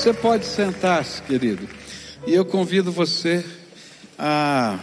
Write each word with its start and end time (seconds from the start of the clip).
Você 0.00 0.14
pode 0.14 0.46
sentar-se, 0.46 1.20
querido. 1.20 1.68
E 2.26 2.32
eu 2.32 2.42
convido 2.42 2.90
você 2.90 3.44
a, 4.18 4.80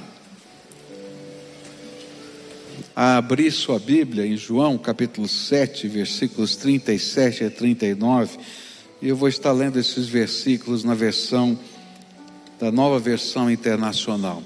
a 2.95 3.17
abrir 3.17 3.49
sua 3.51 3.79
Bíblia 3.79 4.27
em 4.27 4.37
João 4.37 4.77
capítulo 4.77 5.27
7, 5.27 5.87
versículos 5.87 6.55
37 6.57 7.45
a 7.45 7.49
39. 7.49 8.37
E 9.01 9.09
eu 9.09 9.15
vou 9.15 9.27
estar 9.27 9.51
lendo 9.53 9.79
esses 9.79 10.07
versículos 10.07 10.83
na 10.83 10.93
versão 10.93 11.57
da 12.59 12.71
nova 12.71 12.99
versão 12.99 13.49
internacional, 13.49 14.43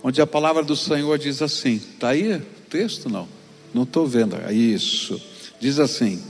onde 0.00 0.22
a 0.22 0.26
palavra 0.28 0.62
do 0.62 0.76
Senhor 0.76 1.18
diz 1.18 1.42
assim: 1.42 1.74
está 1.74 2.10
aí 2.10 2.34
o 2.34 2.42
texto? 2.70 3.10
Não, 3.10 3.28
não 3.74 3.82
estou 3.82 4.06
vendo. 4.06 4.36
É 4.36 4.52
isso. 4.52 5.20
Diz 5.58 5.80
assim: 5.80 6.22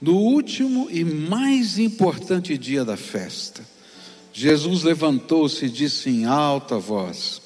No 0.00 0.16
último 0.16 0.88
e 0.90 1.04
mais 1.04 1.78
importante 1.78 2.56
dia 2.56 2.84
da 2.84 2.96
festa, 2.96 3.62
Jesus 4.32 4.82
levantou-se 4.82 5.66
e 5.66 5.68
disse 5.68 6.08
em 6.08 6.24
alta 6.24 6.78
voz: 6.78 7.42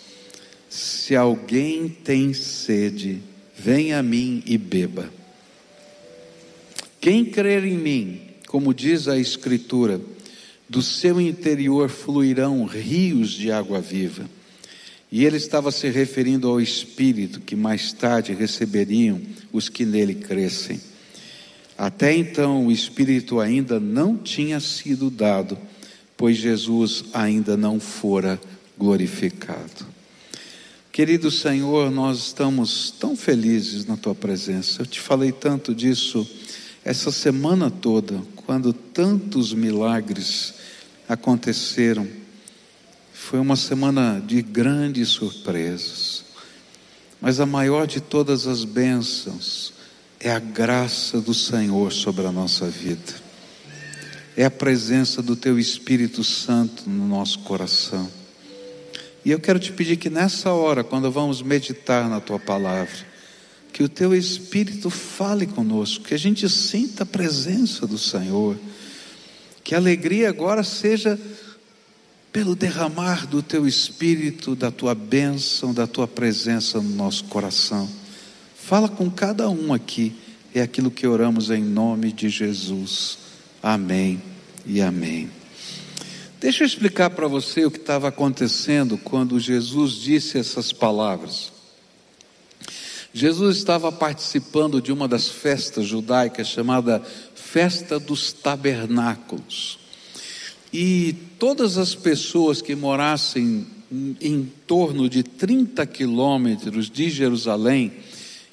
Se 0.70 1.16
alguém 1.16 1.88
tem 1.88 2.32
sede, 2.32 3.20
venha 3.56 3.98
a 3.98 4.02
mim 4.02 4.42
e 4.46 4.56
beba. 4.56 5.12
Quem 7.00 7.24
crer 7.24 7.64
em 7.64 7.76
mim, 7.76 8.20
como 8.46 8.72
diz 8.72 9.08
a 9.08 9.18
Escritura, 9.18 10.00
do 10.68 10.80
seu 10.80 11.20
interior 11.20 11.88
fluirão 11.88 12.64
rios 12.64 13.30
de 13.30 13.50
água 13.50 13.80
viva. 13.80 14.30
E 15.10 15.24
ele 15.24 15.36
estava 15.36 15.70
se 15.70 15.88
referindo 15.90 16.48
ao 16.48 16.60
Espírito 16.60 17.40
que 17.40 17.54
mais 17.54 17.92
tarde 17.92 18.32
receberiam 18.32 19.20
os 19.52 19.68
que 19.68 19.84
nele 19.84 20.14
crescem. 20.14 20.80
Até 21.76 22.14
então 22.14 22.66
o 22.66 22.72
Espírito 22.72 23.40
ainda 23.40 23.80
não 23.80 24.16
tinha 24.16 24.60
sido 24.60 25.10
dado, 25.10 25.58
pois 26.16 26.36
Jesus 26.36 27.04
ainda 27.12 27.56
não 27.56 27.80
fora 27.80 28.40
glorificado. 28.78 29.94
Querido 30.92 31.28
Senhor, 31.28 31.90
nós 31.90 32.18
estamos 32.18 32.92
tão 32.92 33.16
felizes 33.16 33.84
na 33.84 33.96
tua 33.96 34.14
presença. 34.14 34.82
Eu 34.82 34.86
te 34.86 35.00
falei 35.00 35.32
tanto 35.32 35.74
disso 35.74 36.24
essa 36.84 37.10
semana 37.10 37.68
toda, 37.68 38.22
quando 38.36 38.72
tantos 38.72 39.52
milagres 39.52 40.54
aconteceram. 41.08 42.06
Foi 43.12 43.40
uma 43.40 43.56
semana 43.56 44.22
de 44.24 44.40
grandes 44.40 45.08
surpresas. 45.08 46.24
Mas 47.20 47.40
a 47.40 47.46
maior 47.46 47.88
de 47.88 48.00
todas 48.00 48.46
as 48.46 48.64
bênçãos 48.64 49.73
é 50.24 50.32
a 50.32 50.38
graça 50.38 51.20
do 51.20 51.34
Senhor 51.34 51.92
sobre 51.92 52.26
a 52.26 52.32
nossa 52.32 52.66
vida. 52.66 53.12
É 54.34 54.46
a 54.46 54.50
presença 54.50 55.20
do 55.20 55.36
Teu 55.36 55.58
Espírito 55.58 56.24
Santo 56.24 56.88
no 56.88 57.06
nosso 57.06 57.40
coração. 57.40 58.10
E 59.22 59.30
eu 59.30 59.38
quero 59.38 59.58
te 59.58 59.70
pedir 59.70 59.98
que 59.98 60.08
nessa 60.08 60.50
hora, 60.50 60.82
quando 60.82 61.10
vamos 61.10 61.42
meditar 61.42 62.08
na 62.08 62.20
Tua 62.20 62.38
palavra, 62.38 62.96
que 63.70 63.82
o 63.82 63.88
Teu 63.88 64.14
Espírito 64.14 64.88
fale 64.88 65.46
conosco, 65.46 66.04
que 66.04 66.14
a 66.14 66.18
gente 66.18 66.48
sinta 66.48 67.02
a 67.02 67.06
presença 67.06 67.86
do 67.86 67.98
Senhor, 67.98 68.56
que 69.62 69.74
a 69.74 69.78
alegria 69.78 70.30
agora 70.30 70.64
seja 70.64 71.20
pelo 72.32 72.56
derramar 72.56 73.26
do 73.26 73.42
Teu 73.42 73.66
Espírito, 73.66 74.56
da 74.56 74.70
Tua 74.70 74.94
bênção, 74.94 75.74
da 75.74 75.86
Tua 75.86 76.08
presença 76.08 76.80
no 76.80 76.96
nosso 76.96 77.24
coração. 77.24 78.03
Fala 78.66 78.88
com 78.88 79.10
cada 79.10 79.50
um 79.50 79.74
aqui, 79.74 80.14
é 80.54 80.62
aquilo 80.62 80.90
que 80.90 81.06
oramos 81.06 81.50
em 81.50 81.62
nome 81.62 82.10
de 82.10 82.30
Jesus. 82.30 83.18
Amém 83.62 84.22
e 84.64 84.80
amém. 84.80 85.28
Deixa 86.40 86.64
eu 86.64 86.66
explicar 86.66 87.10
para 87.10 87.28
você 87.28 87.66
o 87.66 87.70
que 87.70 87.76
estava 87.76 88.08
acontecendo 88.08 88.96
quando 88.96 89.38
Jesus 89.38 89.92
disse 89.92 90.38
essas 90.38 90.72
palavras. 90.72 91.52
Jesus 93.12 93.58
estava 93.58 93.92
participando 93.92 94.80
de 94.80 94.90
uma 94.90 95.06
das 95.06 95.28
festas 95.28 95.86
judaicas 95.86 96.48
chamada 96.48 97.02
Festa 97.34 98.00
dos 98.00 98.32
Tabernáculos. 98.32 99.78
E 100.72 101.14
todas 101.38 101.76
as 101.76 101.94
pessoas 101.94 102.62
que 102.62 102.74
morassem 102.74 103.66
em, 104.22 104.50
torno 104.66 105.06
de 105.06 105.22
30 105.22 105.84
quilômetros 105.86 106.88
de 106.88 107.10
Jerusalém, 107.10 107.92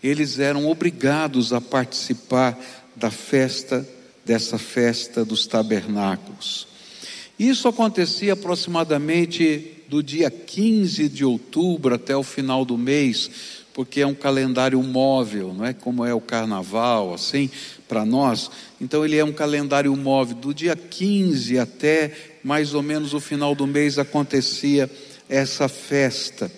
eles 0.04 0.40
eram 0.40 0.68
obrigados 0.68 1.54
a 1.54 1.62
participar 1.62 2.60
da 2.96 3.12
festa, 3.12 3.88
dessa 4.26 4.58
festa 4.58 5.24
dos 5.24 5.46
tabernáculos. 5.48 6.68
Isso 7.38 7.68
acontecia 7.68 8.34
aproximadamente 8.34 9.78
do 9.88 10.02
dia 10.02 10.30
15 10.30 11.10
de 11.10 11.26
outubro 11.26 11.96
até 11.96 12.16
o 12.16 12.24
final 12.24 12.64
do 12.64 12.78
mês, 12.78 13.30
porque 13.74 14.02
é 14.02 14.08
um 14.08 14.14
calendário 14.14 14.82
móvel, 14.84 15.54
não 15.54 15.66
é 15.66 15.74
como 15.74 16.06
é 16.06 16.14
o 16.14 16.22
carnaval, 16.22 17.14
assim, 17.14 17.50
para 17.88 18.06
nós. 18.06 18.50
Então 18.80 19.04
ele 19.04 19.18
é 19.18 19.24
um 19.24 19.34
calendário 19.34 19.96
móvel. 19.96 20.36
Do 20.36 20.54
dia 20.54 20.76
15 20.76 21.58
até 21.60 22.12
mais 22.44 22.74
ou 22.74 22.82
menos 22.82 23.14
o 23.14 23.20
final 23.20 23.54
do 23.54 23.68
mês 23.68 23.98
acontecia 23.98 24.90
essa 25.28 25.68
festa. 25.68 26.52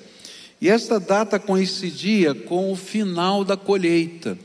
E 0.64 0.70
esta 0.70 0.98
data 0.98 1.38
coincidia 1.38 2.34
com 2.34 2.72
o 2.72 2.76
final 2.78 3.44
da 3.44 3.58
colheita, 3.58 4.40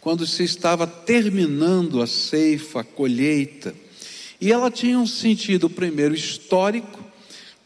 quando 0.00 0.26
se 0.26 0.42
estava 0.42 0.86
terminando 0.86 2.00
a 2.00 2.06
ceifa, 2.06 2.80
a 2.80 2.84
colheita. 2.84 3.74
E 4.40 4.50
ela 4.50 4.70
tinha 4.70 4.98
um 4.98 5.06
sentido, 5.06 5.68
primeiro, 5.68 6.14
histórico, 6.14 7.04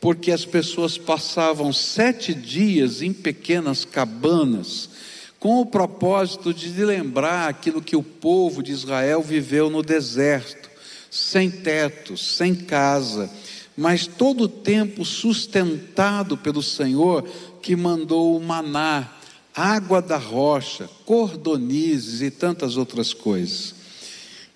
porque 0.00 0.32
as 0.32 0.44
pessoas 0.44 0.98
passavam 0.98 1.72
sete 1.72 2.34
dias 2.34 3.02
em 3.02 3.12
pequenas 3.12 3.84
cabanas, 3.84 4.90
com 5.38 5.60
o 5.60 5.66
propósito 5.66 6.52
de 6.52 6.84
lembrar 6.84 7.48
aquilo 7.48 7.80
que 7.80 7.94
o 7.94 8.02
povo 8.02 8.64
de 8.64 8.72
Israel 8.72 9.22
viveu 9.22 9.70
no 9.70 9.80
deserto, 9.80 10.69
sem 11.08 11.48
teto, 11.48 12.16
sem 12.16 12.52
casa, 12.52 13.30
mas 13.76 14.08
todo 14.08 14.44
o 14.44 14.48
tempo 14.48 15.04
sustentado 15.04 16.36
pelo 16.36 16.62
Senhor 16.62 17.24
que 17.62 17.76
mandou 17.76 18.36
o 18.36 18.42
maná, 18.42 19.10
água 19.54 20.02
da 20.02 20.16
rocha, 20.16 20.90
cordonizes 21.06 22.20
e 22.20 22.30
tantas 22.30 22.76
outras 22.76 23.14
coisas. 23.14 23.74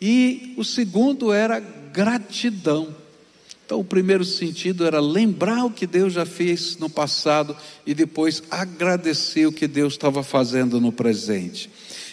E 0.01 0.55
o 0.57 0.65
segundo 0.65 1.33
era 1.33 1.61
gratidão. 1.61 2.95
Então, 3.65 3.81
o 3.81 3.85
primeiro 3.85 4.25
sentido 4.25 4.87
era 4.87 5.01
lembrar 5.01 5.65
o 5.65 5.71
que 5.71 5.87
Deus 5.87 6.13
já 6.13 6.25
fez 6.25 6.77
no 6.77 6.89
passado 6.89 7.57
e 7.85 7.95
depois 7.95 8.43
agradecer 8.51 9.47
o 9.47 9.53
que 9.53 9.67
Deus 9.67 9.95
estava 9.95 10.23
fazendo 10.23 10.81
no 10.81 10.93
presente. 10.93 11.69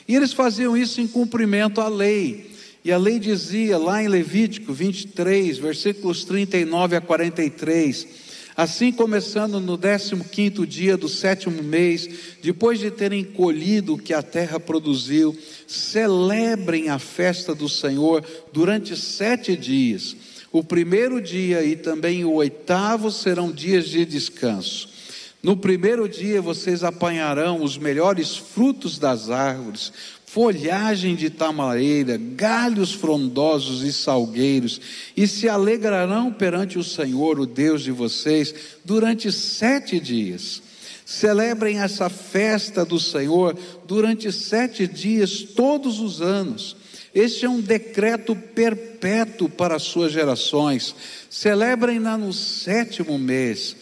E 0.07 0.15
eles 0.15 0.33
faziam 0.33 0.75
isso 0.75 0.99
em 0.99 1.07
cumprimento 1.07 1.79
à 1.79 1.87
lei. 1.87 2.51
E 2.83 2.91
a 2.91 2.97
lei 2.97 3.19
dizia 3.19 3.77
lá 3.77 4.03
em 4.03 4.07
Levítico 4.07 4.73
23, 4.73 5.57
versículos 5.57 6.25
39 6.25 6.95
a 6.95 7.01
43, 7.01 8.07
assim 8.55 8.91
começando 8.91 9.59
no 9.59 9.77
15 9.77 10.65
dia 10.65 10.95
do 10.95 11.09
sétimo 11.09 11.61
mês, 11.63 12.09
depois 12.41 12.79
de 12.79 12.91
terem 12.91 13.23
colhido 13.23 13.93
o 13.95 13.97
que 13.97 14.13
a 14.13 14.21
terra 14.21 14.59
produziu, 14.59 15.37
celebrem 15.67 16.89
a 16.89 16.99
festa 16.99 17.55
do 17.55 17.67
Senhor 17.67 18.23
durante 18.51 18.95
sete 18.95 19.55
dias 19.55 20.15
o 20.53 20.63
primeiro 20.63 21.19
dia 21.19 21.63
e 21.63 21.75
também 21.75 22.23
o 22.23 22.33
oitavo 22.33 23.11
serão 23.11 23.51
dias 23.51 23.89
de 23.89 24.05
descanso. 24.05 24.87
No 25.41 25.57
primeiro 25.57 26.07
dia 26.07 26.39
vocês 26.43 26.83
apanharão 26.83 27.63
os 27.63 27.75
melhores 27.75 28.37
frutos 28.37 28.99
das 28.99 29.31
árvores, 29.31 29.91
folhagem 30.33 31.15
de 31.15 31.29
tamareira, 31.29 32.17
galhos 32.17 32.91
frondosos 32.91 33.83
e 33.83 33.93
salgueiros, 33.93 34.81
e 35.15 35.27
se 35.27 35.47
alegrarão 35.47 36.33
perante 36.33 36.79
o 36.79 36.83
Senhor, 36.83 37.39
o 37.39 37.45
Deus 37.45 37.83
de 37.83 37.91
vocês, 37.91 38.51
durante 38.83 39.31
sete 39.31 39.99
dias. 39.99 40.59
Celebrem 41.05 41.81
essa 41.81 42.09
festa 42.09 42.83
do 42.83 42.99
Senhor 42.99 43.55
durante 43.85 44.31
sete 44.31 44.87
dias, 44.87 45.43
todos 45.55 45.99
os 45.99 46.19
anos. 46.19 46.75
Este 47.13 47.45
é 47.45 47.49
um 47.49 47.61
decreto 47.61 48.35
perpétuo 48.35 49.47
para 49.47 49.75
as 49.75 49.83
suas 49.83 50.11
gerações. 50.11 50.95
Celebrem-na 51.29 52.17
no 52.17 52.33
sétimo 52.33 53.19
mês. 53.19 53.75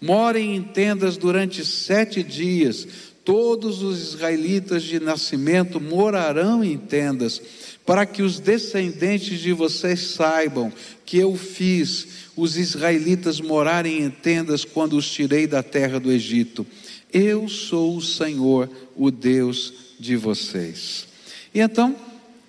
Morem 0.00 0.54
em 0.54 0.62
tendas 0.62 1.16
durante 1.16 1.64
sete 1.64 2.22
dias. 2.22 2.86
Todos 3.26 3.82
os 3.82 4.00
israelitas 4.00 4.84
de 4.84 5.00
nascimento 5.00 5.80
morarão 5.80 6.62
em 6.62 6.78
tendas, 6.78 7.42
para 7.84 8.06
que 8.06 8.22
os 8.22 8.38
descendentes 8.38 9.40
de 9.40 9.52
vocês 9.52 10.12
saibam 10.12 10.72
que 11.04 11.18
eu 11.18 11.36
fiz 11.36 12.06
os 12.36 12.56
israelitas 12.56 13.40
morarem 13.40 14.04
em 14.04 14.10
tendas 14.10 14.64
quando 14.64 14.96
os 14.96 15.10
tirei 15.10 15.44
da 15.44 15.60
terra 15.60 15.98
do 15.98 16.12
Egito. 16.12 16.64
Eu 17.12 17.48
sou 17.48 17.96
o 17.96 18.00
Senhor, 18.00 18.70
o 18.94 19.10
Deus 19.10 19.74
de 19.98 20.14
vocês. 20.14 21.08
E 21.52 21.58
então, 21.58 21.96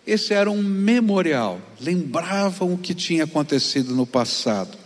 esse 0.06 0.31
era 0.31 0.51
um 0.51 0.62
memorial, 0.62 1.59
lembravam 1.81 2.71
o 2.71 2.77
que 2.77 2.94
tinha 2.94 3.23
acontecido 3.23 3.95
no 3.95 4.06
passado. 4.06 4.77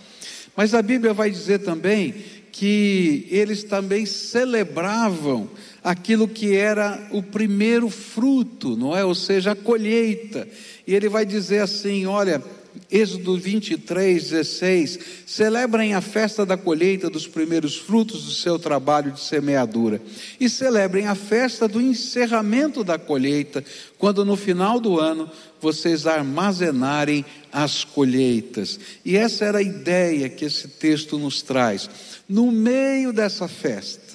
Mas 0.56 0.74
a 0.74 0.82
Bíblia 0.82 1.14
vai 1.14 1.30
dizer 1.30 1.60
também 1.60 2.16
que 2.52 3.28
eles 3.30 3.64
também 3.64 4.06
celebravam 4.06 5.50
aquilo 5.84 6.28
que 6.28 6.56
era 6.56 7.08
o 7.12 7.24
primeiro 7.24 7.90
fruto, 7.90 8.76
não 8.76 8.96
é? 8.96 9.04
Ou 9.04 9.16
seja, 9.16 9.52
a 9.52 9.56
colheita. 9.56 10.48
E 10.86 10.94
ele 10.94 11.10
vai 11.10 11.26
dizer 11.26 11.60
assim: 11.60 12.06
olha, 12.06 12.42
Êxodo 12.90 13.38
23, 13.38 14.30
16: 14.30 15.00
celebrem 15.26 15.94
a 15.94 16.02
festa 16.02 16.46
da 16.46 16.56
colheita 16.56 17.10
dos 17.10 17.28
primeiros 17.28 17.78
frutos 17.78 18.26
do 18.26 18.32
seu 18.32 18.58
trabalho 18.60 19.12
de 19.12 19.20
semeadura, 19.20 20.02
e 20.40 20.50
celebrem 20.50 21.08
a 21.08 21.16
festa 21.16 21.68
do 21.68 21.82
encerramento 21.82 22.84
da 22.84 22.98
colheita, 22.98 23.64
quando 23.98 24.24
no 24.24 24.36
final 24.36 24.80
do 24.80 25.00
ano 25.00 25.30
vocês 25.60 26.08
armazenarem 26.08 27.26
as 27.52 27.84
colheitas. 27.84 28.80
E 29.04 29.18
essa 29.18 29.46
era 29.46 29.60
a 29.60 29.64
ideia 29.64 30.30
que 30.30 30.46
esse 30.46 30.68
texto 30.68 31.18
nos 31.18 31.42
traz. 31.42 31.90
No 32.28 32.52
meio 32.52 33.12
dessa 33.12 33.48
festa, 33.48 34.11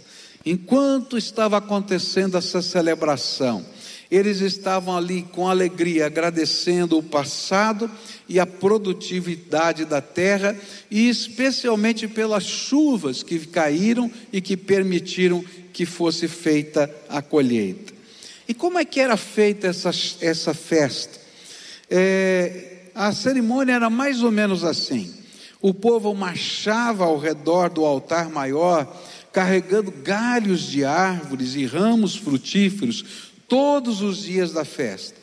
enquanto 0.47 1.19
estava 1.19 1.57
acontecendo 1.57 2.39
essa 2.39 2.63
celebração, 2.63 3.67
eles 4.09 4.41
estavam 4.41 4.97
ali 4.97 5.23
com 5.23 5.49
alegria, 5.49 6.07
agradecendo 6.07 6.97
o 6.97 7.03
passado 7.03 7.91
e 8.29 8.39
a 8.39 8.47
produtividade 8.47 9.85
da 9.85 10.01
terra, 10.01 10.57
e 10.89 11.09
especialmente 11.09 12.07
pelas 12.07 12.45
chuvas 12.45 13.25
que 13.25 13.41
caíram 13.41 14.11
e 14.33 14.41
que 14.41 14.57
permitiram 14.57 15.45
que 15.73 15.85
fosse 15.85 16.29
feita 16.29 16.89
a 17.09 17.21
colheita. 17.21 17.93
E 18.49 18.55
como 18.55 18.79
é 18.79 18.85
que 18.85 19.01
era 19.01 19.17
feita 19.17 19.67
essa, 19.67 19.91
essa 20.21 20.55
festa? 20.55 21.19
É, 21.91 22.77
a 22.95 23.13
cerimônia 23.13 23.75
era 23.75 23.91
mais 23.91 24.23
ou 24.23 24.31
menos 24.31 24.63
assim: 24.63 25.13
o 25.61 25.75
povo 25.75 26.15
marchava 26.15 27.05
ao 27.05 27.19
redor 27.19 27.71
do 27.71 27.85
altar 27.85 28.31
maior, 28.31 28.87
carregando 29.37 29.91
galhos 29.91 30.63
de 30.63 30.83
árvores 30.83 31.57
e 31.57 31.67
ramos 31.67 32.17
frutíferos 32.17 33.05
todos 33.47 34.01
os 34.01 34.23
dias 34.23 34.51
da 34.51 34.65
festa. 34.65 35.15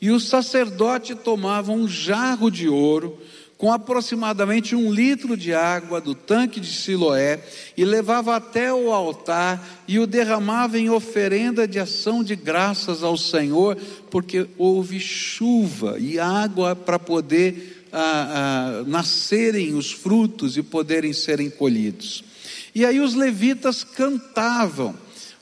E 0.00 0.10
o 0.10 0.18
sacerdote 0.18 1.14
tomava 1.14 1.70
um 1.70 1.86
jarro 1.86 2.50
de 2.50 2.68
ouro 2.68 3.16
com 3.56 3.72
aproximadamente 3.72 4.74
um 4.74 4.92
litro 4.92 5.36
de 5.36 5.54
água 5.54 6.00
do 6.00 6.12
tanque 6.12 6.58
de 6.58 6.66
Siloé 6.66 7.38
e 7.76 7.84
levava 7.84 8.34
até 8.34 8.74
o 8.74 8.90
altar 8.90 9.64
e 9.86 10.00
o 10.00 10.08
derramava 10.08 10.76
em 10.76 10.90
oferenda 10.90 11.64
de 11.64 11.78
ação 11.78 12.24
de 12.24 12.34
graças 12.34 13.04
ao 13.04 13.16
Senhor, 13.16 13.76
porque 14.10 14.48
houve 14.58 14.98
chuva 14.98 16.00
e 16.00 16.18
água 16.18 16.74
para 16.74 16.98
poder 16.98 17.86
ah, 17.92 18.00
ah, 18.00 18.84
nascerem 18.88 19.74
os 19.74 19.92
frutos 19.92 20.56
e 20.56 20.64
poderem 20.64 21.12
serem 21.12 21.48
colhidos. 21.48 22.24
E 22.74 22.86
aí 22.86 23.00
os 23.00 23.14
levitas 23.14 23.84
cantavam 23.84 24.94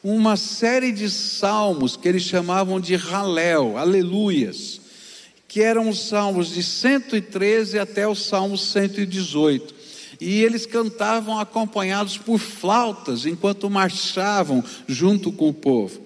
uma 0.03 0.37
série 0.37 0.91
de 0.91 1.09
salmos 1.11 1.97
que 1.97 2.09
eles 2.09 2.23
chamavam 2.23 2.81
de 2.81 2.97
Halel, 2.97 3.77
aleluias, 3.77 4.81
que 5.47 5.61
eram 5.61 5.89
os 5.89 6.09
salmos 6.09 6.49
de 6.49 6.63
113 6.63 7.79
até 7.79 8.07
o 8.07 8.15
salmo 8.15 8.57
118. 8.57 9.75
E 10.21 10.43
eles 10.43 10.67
cantavam 10.67 11.39
acompanhados 11.39 12.19
por 12.19 12.39
flautas 12.39 13.25
enquanto 13.27 13.71
marchavam 13.71 14.63
junto 14.87 15.33
com 15.33 15.49
o 15.49 15.55
povo. 15.55 16.01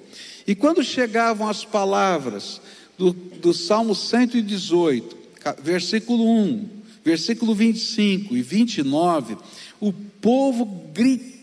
E 0.47 0.55
quando 0.55 0.85
chegavam 0.85 1.49
as 1.49 1.65
palavras 1.65 2.61
do, 2.99 3.13
do 3.13 3.53
Salmo 3.53 3.95
118, 3.95 5.17
versículo 5.63 6.29
1, 6.29 6.69
versículo 7.05 7.55
25 7.55 8.37
e 8.37 8.43
29, 8.43 9.37
o 9.89 9.93
povo 9.93 10.65
gritava 10.93 11.35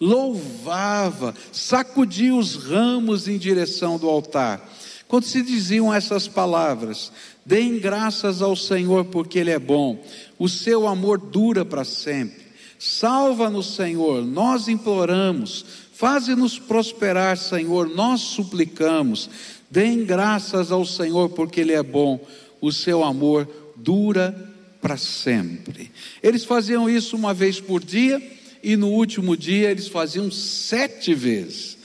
louvava, 0.00 1.34
sacudia 1.52 2.34
os 2.34 2.54
ramos 2.54 3.28
em 3.28 3.36
direção 3.36 3.98
do 3.98 4.08
altar. 4.08 4.66
Quando 5.06 5.24
se 5.24 5.42
diziam 5.42 5.92
essas 5.92 6.26
palavras, 6.26 7.12
deem 7.44 7.78
graças 7.78 8.42
ao 8.42 8.56
Senhor 8.56 9.04
porque 9.06 9.38
Ele 9.38 9.50
é 9.50 9.58
bom, 9.58 10.02
o 10.38 10.48
seu 10.48 10.88
amor 10.88 11.18
dura 11.18 11.64
para 11.64 11.84
sempre. 11.84 12.46
Salva-nos, 12.78 13.74
Senhor, 13.74 14.24
nós 14.24 14.68
imploramos, 14.68 15.64
faze-nos 15.92 16.58
prosperar, 16.58 17.36
Senhor, 17.36 17.88
nós 17.88 18.20
suplicamos. 18.20 19.30
Deem 19.70 20.04
graças 20.04 20.72
ao 20.72 20.84
Senhor 20.84 21.30
porque 21.30 21.60
Ele 21.60 21.72
é 21.72 21.82
bom, 21.82 22.20
o 22.60 22.72
seu 22.72 23.04
amor 23.04 23.48
dura 23.76 24.55
para 24.80 24.96
sempre. 24.96 25.90
Eles 26.22 26.44
faziam 26.44 26.88
isso 26.88 27.16
uma 27.16 27.34
vez 27.34 27.60
por 27.60 27.82
dia 27.82 28.20
e 28.62 28.76
no 28.76 28.88
último 28.88 29.36
dia 29.36 29.70
eles 29.70 29.88
faziam 29.88 30.30
sete 30.30 31.14
vezes. 31.14 31.76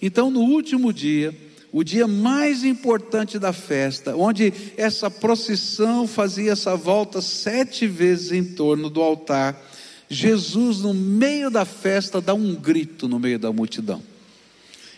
Então, 0.00 0.30
no 0.30 0.40
último 0.40 0.92
dia, 0.92 1.36
o 1.72 1.84
dia 1.84 2.08
mais 2.08 2.64
importante 2.64 3.38
da 3.38 3.52
festa, 3.52 4.16
onde 4.16 4.52
essa 4.76 5.10
procissão 5.10 6.06
fazia 6.06 6.52
essa 6.52 6.74
volta 6.76 7.20
sete 7.20 7.86
vezes 7.86 8.32
em 8.32 8.44
torno 8.44 8.90
do 8.90 9.00
altar, 9.00 9.60
Jesus, 10.08 10.80
no 10.80 10.92
meio 10.92 11.50
da 11.50 11.64
festa, 11.64 12.20
dá 12.20 12.34
um 12.34 12.54
grito 12.54 13.06
no 13.06 13.20
meio 13.20 13.38
da 13.38 13.52
multidão. 13.52 14.02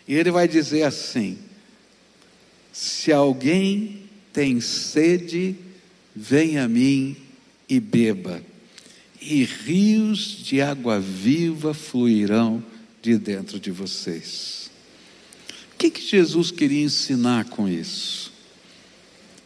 E 0.08 0.14
ele 0.14 0.30
vai 0.30 0.48
dizer 0.48 0.84
assim: 0.84 1.38
Se 2.72 3.12
alguém 3.12 4.08
tem 4.32 4.60
sede, 4.60 5.54
venha 6.16 6.64
a 6.64 6.68
mim 6.68 7.16
e 7.72 7.80
beba 7.80 8.42
e 9.18 9.44
rios 9.44 10.18
de 10.44 10.60
água 10.60 11.00
viva 11.00 11.72
fluirão 11.72 12.62
de 13.00 13.16
dentro 13.16 13.58
de 13.58 13.70
vocês. 13.70 14.70
O 15.72 15.78
que, 15.78 15.88
que 15.88 16.06
Jesus 16.06 16.50
queria 16.50 16.82
ensinar 16.82 17.46
com 17.46 17.66
isso? 17.66 18.30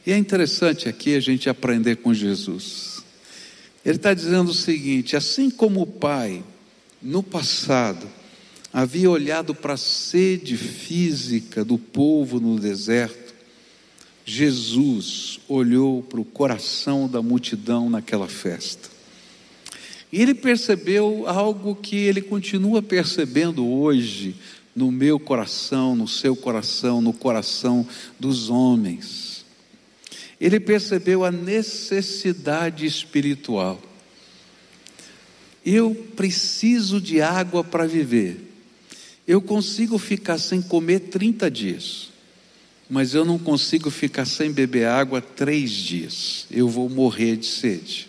E 0.05 0.11
é 0.11 0.19
interessante 0.19 0.88
aqui 0.88 1.14
a 1.14 1.20
gente 1.20 1.49
aprender 1.49 1.96
com 1.96 2.12
Jesus. 2.12 3.05
Ele 3.84 3.96
está 3.96 4.12
dizendo 4.12 4.50
o 4.50 4.55
seguinte: 4.55 5.17
assim 5.17 5.49
como 5.49 5.82
o 5.82 5.87
Pai, 5.87 6.43
no 7.00 7.22
passado, 7.22 8.08
havia 8.72 9.08
olhado 9.08 9.55
para 9.55 9.75
a 9.75 9.79
sede 9.79 10.56
física 10.56 11.64
do 11.64 11.79
povo 11.79 12.40
no 12.40 12.58
deserto, 12.58 13.25
Jesus 14.28 15.38
olhou 15.49 16.02
para 16.02 16.20
o 16.20 16.25
coração 16.25 17.08
da 17.08 17.23
multidão 17.23 17.88
naquela 17.88 18.26
festa. 18.26 18.90
E 20.12 20.20
ele 20.20 20.34
percebeu 20.34 21.24
algo 21.29 21.77
que 21.77 21.94
ele 21.94 22.20
continua 22.20 22.82
percebendo 22.82 23.65
hoje 23.65 24.34
no 24.74 24.91
meu 24.91 25.20
coração, 25.20 25.94
no 25.94 26.08
seu 26.08 26.34
coração, 26.34 27.01
no 27.01 27.12
coração 27.12 27.86
dos 28.19 28.51
homens. 28.51 29.44
Ele 30.41 30.58
percebeu 30.58 31.24
a 31.24 31.31
necessidade 31.31 32.84
espiritual. 32.84 33.81
Eu 35.65 35.94
preciso 36.17 37.01
de 37.01 37.20
água 37.20 37.62
para 37.62 37.86
viver. 37.86 38.53
Eu 39.27 39.41
consigo 39.41 39.98
ficar 39.98 40.39
sem 40.39 40.60
comer 40.60 41.01
30 41.01 41.51
dias, 41.51 42.10
mas 42.88 43.14
eu 43.14 43.24
não 43.24 43.38
consigo 43.38 43.90
ficar 43.90 44.24
sem 44.24 44.52
beber 44.52 44.86
água 44.86 45.20
três 45.20 45.70
dias. 45.70 46.46
Eu 46.50 46.69
vou 46.69 46.88
morrer 46.88 47.36
de 47.36 47.46
sede. 47.46 48.08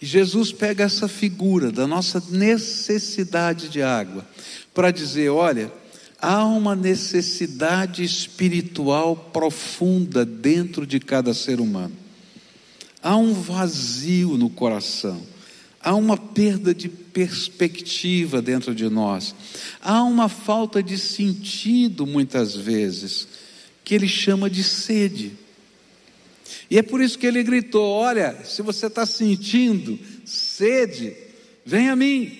E 0.00 0.06
Jesus 0.06 0.52
pega 0.52 0.84
essa 0.84 1.08
figura 1.08 1.70
da 1.70 1.86
nossa 1.86 2.22
necessidade 2.28 3.68
de 3.68 3.82
água 3.82 4.26
para 4.74 4.90
dizer: 4.90 5.30
olha, 5.30 5.72
há 6.20 6.44
uma 6.44 6.74
necessidade 6.74 8.02
espiritual 8.02 9.16
profunda 9.16 10.24
dentro 10.24 10.86
de 10.86 11.00
cada 11.00 11.32
ser 11.32 11.60
humano. 11.60 11.96
Há 13.02 13.16
um 13.16 13.32
vazio 13.32 14.36
no 14.36 14.50
coração. 14.50 15.22
Há 15.80 15.96
uma 15.96 16.16
perda 16.16 16.72
de 16.72 16.88
perspectiva 16.88 18.40
dentro 18.40 18.72
de 18.72 18.88
nós. 18.88 19.34
Há 19.80 20.04
uma 20.04 20.28
falta 20.28 20.80
de 20.80 20.96
sentido, 20.96 22.06
muitas 22.06 22.54
vezes, 22.54 23.26
que 23.92 23.96
ele 23.96 24.08
chama 24.08 24.48
de 24.48 24.64
sede. 24.64 25.32
E 26.70 26.78
é 26.78 26.82
por 26.82 27.02
isso 27.02 27.18
que 27.18 27.26
ele 27.26 27.42
gritou: 27.42 27.86
Olha, 27.90 28.38
se 28.42 28.62
você 28.62 28.86
está 28.86 29.04
sentindo 29.04 29.98
sede, 30.24 31.14
vem 31.62 31.90
a 31.90 31.94
mim. 31.94 32.38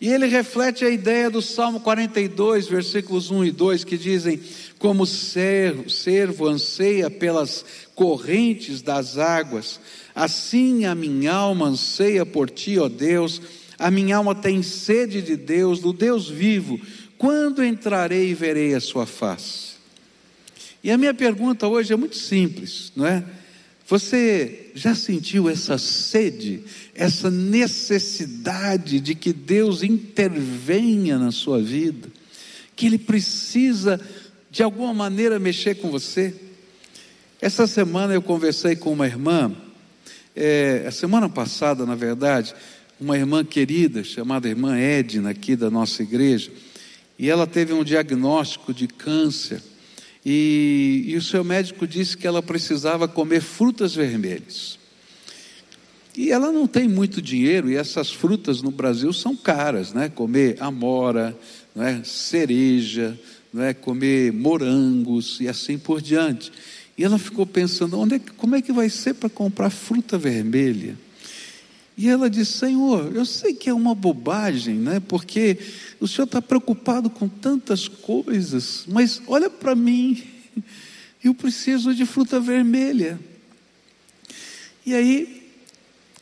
E 0.00 0.08
ele 0.08 0.26
reflete 0.26 0.84
a 0.84 0.88
ideia 0.88 1.28
do 1.28 1.42
Salmo 1.42 1.80
42, 1.80 2.68
versículos 2.68 3.32
1 3.32 3.46
e 3.46 3.50
2, 3.50 3.82
que 3.82 3.98
dizem: 3.98 4.40
Como 4.78 5.04
servo, 5.04 5.90
servo 5.90 6.46
anseia 6.46 7.10
pelas 7.10 7.64
correntes 7.96 8.80
das 8.80 9.18
águas, 9.18 9.80
assim 10.14 10.84
a 10.84 10.94
minha 10.94 11.32
alma 11.32 11.66
anseia 11.66 12.24
por 12.24 12.48
ti, 12.48 12.78
ó 12.78 12.88
Deus, 12.88 13.42
a 13.76 13.90
minha 13.90 14.18
alma 14.18 14.32
tem 14.32 14.62
sede 14.62 15.20
de 15.20 15.34
Deus, 15.36 15.80
do 15.80 15.92
Deus 15.92 16.30
vivo, 16.30 16.80
quando 17.18 17.64
entrarei 17.64 18.28
e 18.28 18.34
verei 18.34 18.74
a 18.74 18.80
sua 18.80 19.04
face? 19.04 19.67
E 20.82 20.90
a 20.90 20.98
minha 20.98 21.14
pergunta 21.14 21.66
hoje 21.66 21.92
é 21.92 21.96
muito 21.96 22.16
simples, 22.16 22.92
não 22.94 23.06
é? 23.06 23.24
Você 23.88 24.70
já 24.74 24.94
sentiu 24.94 25.48
essa 25.48 25.78
sede, 25.78 26.62
essa 26.94 27.30
necessidade 27.30 29.00
de 29.00 29.14
que 29.14 29.32
Deus 29.32 29.82
intervenha 29.82 31.18
na 31.18 31.32
sua 31.32 31.60
vida? 31.60 32.08
Que 32.76 32.86
Ele 32.86 32.98
precisa, 32.98 33.98
de 34.50 34.62
alguma 34.62 34.92
maneira, 34.92 35.38
mexer 35.38 35.76
com 35.76 35.90
você? 35.90 36.34
Essa 37.40 37.66
semana 37.66 38.12
eu 38.12 38.20
conversei 38.20 38.76
com 38.76 38.92
uma 38.92 39.06
irmã, 39.06 39.56
é, 40.36 40.84
a 40.86 40.90
semana 40.90 41.28
passada, 41.28 41.86
na 41.86 41.94
verdade, 41.94 42.54
uma 43.00 43.16
irmã 43.16 43.44
querida, 43.44 44.04
chamada 44.04 44.48
irmã 44.48 44.76
Edna, 44.76 45.30
aqui 45.30 45.56
da 45.56 45.70
nossa 45.70 46.02
igreja, 46.02 46.50
e 47.18 47.30
ela 47.30 47.46
teve 47.46 47.72
um 47.72 47.82
diagnóstico 47.82 48.74
de 48.74 48.86
câncer. 48.86 49.62
E, 50.24 51.04
e, 51.06 51.16
o 51.16 51.22
seu 51.22 51.44
médico 51.44 51.86
disse 51.86 52.16
que 52.16 52.26
ela 52.26 52.42
precisava 52.42 53.06
comer 53.06 53.40
frutas 53.40 53.94
vermelhas. 53.94 54.78
E 56.16 56.30
ela 56.30 56.50
não 56.50 56.66
tem 56.66 56.88
muito 56.88 57.22
dinheiro, 57.22 57.70
e 57.70 57.76
essas 57.76 58.10
frutas 58.10 58.60
no 58.60 58.70
Brasil 58.70 59.12
são 59.12 59.36
caras, 59.36 59.92
né? 59.92 60.08
Comer 60.08 60.56
amora, 60.60 61.38
né? 61.74 62.02
cereja, 62.04 63.18
né? 63.52 63.72
comer 63.72 64.32
morangos 64.32 65.40
e 65.40 65.48
assim 65.48 65.78
por 65.78 66.02
diante. 66.02 66.50
E 66.96 67.04
ela 67.04 67.18
ficou 67.18 67.46
pensando: 67.46 67.98
onde 67.98 68.16
é, 68.16 68.20
como 68.36 68.56
é 68.56 68.60
que 68.60 68.72
vai 68.72 68.90
ser 68.90 69.14
para 69.14 69.30
comprar 69.30 69.70
fruta 69.70 70.18
vermelha? 70.18 70.96
E 71.98 72.08
ela 72.08 72.30
disse: 72.30 72.52
Senhor, 72.52 73.12
eu 73.12 73.26
sei 73.26 73.52
que 73.52 73.68
é 73.68 73.74
uma 73.74 73.92
bobagem, 73.92 74.76
né? 74.76 75.00
Porque 75.00 75.58
o 75.98 76.06
Senhor 76.06 76.26
está 76.26 76.40
preocupado 76.40 77.10
com 77.10 77.28
tantas 77.28 77.88
coisas, 77.88 78.84
mas 78.86 79.20
olha 79.26 79.50
para 79.50 79.74
mim, 79.74 80.22
eu 81.24 81.34
preciso 81.34 81.92
de 81.92 82.06
fruta 82.06 82.38
vermelha. 82.38 83.18
E 84.86 84.94
aí, 84.94 85.50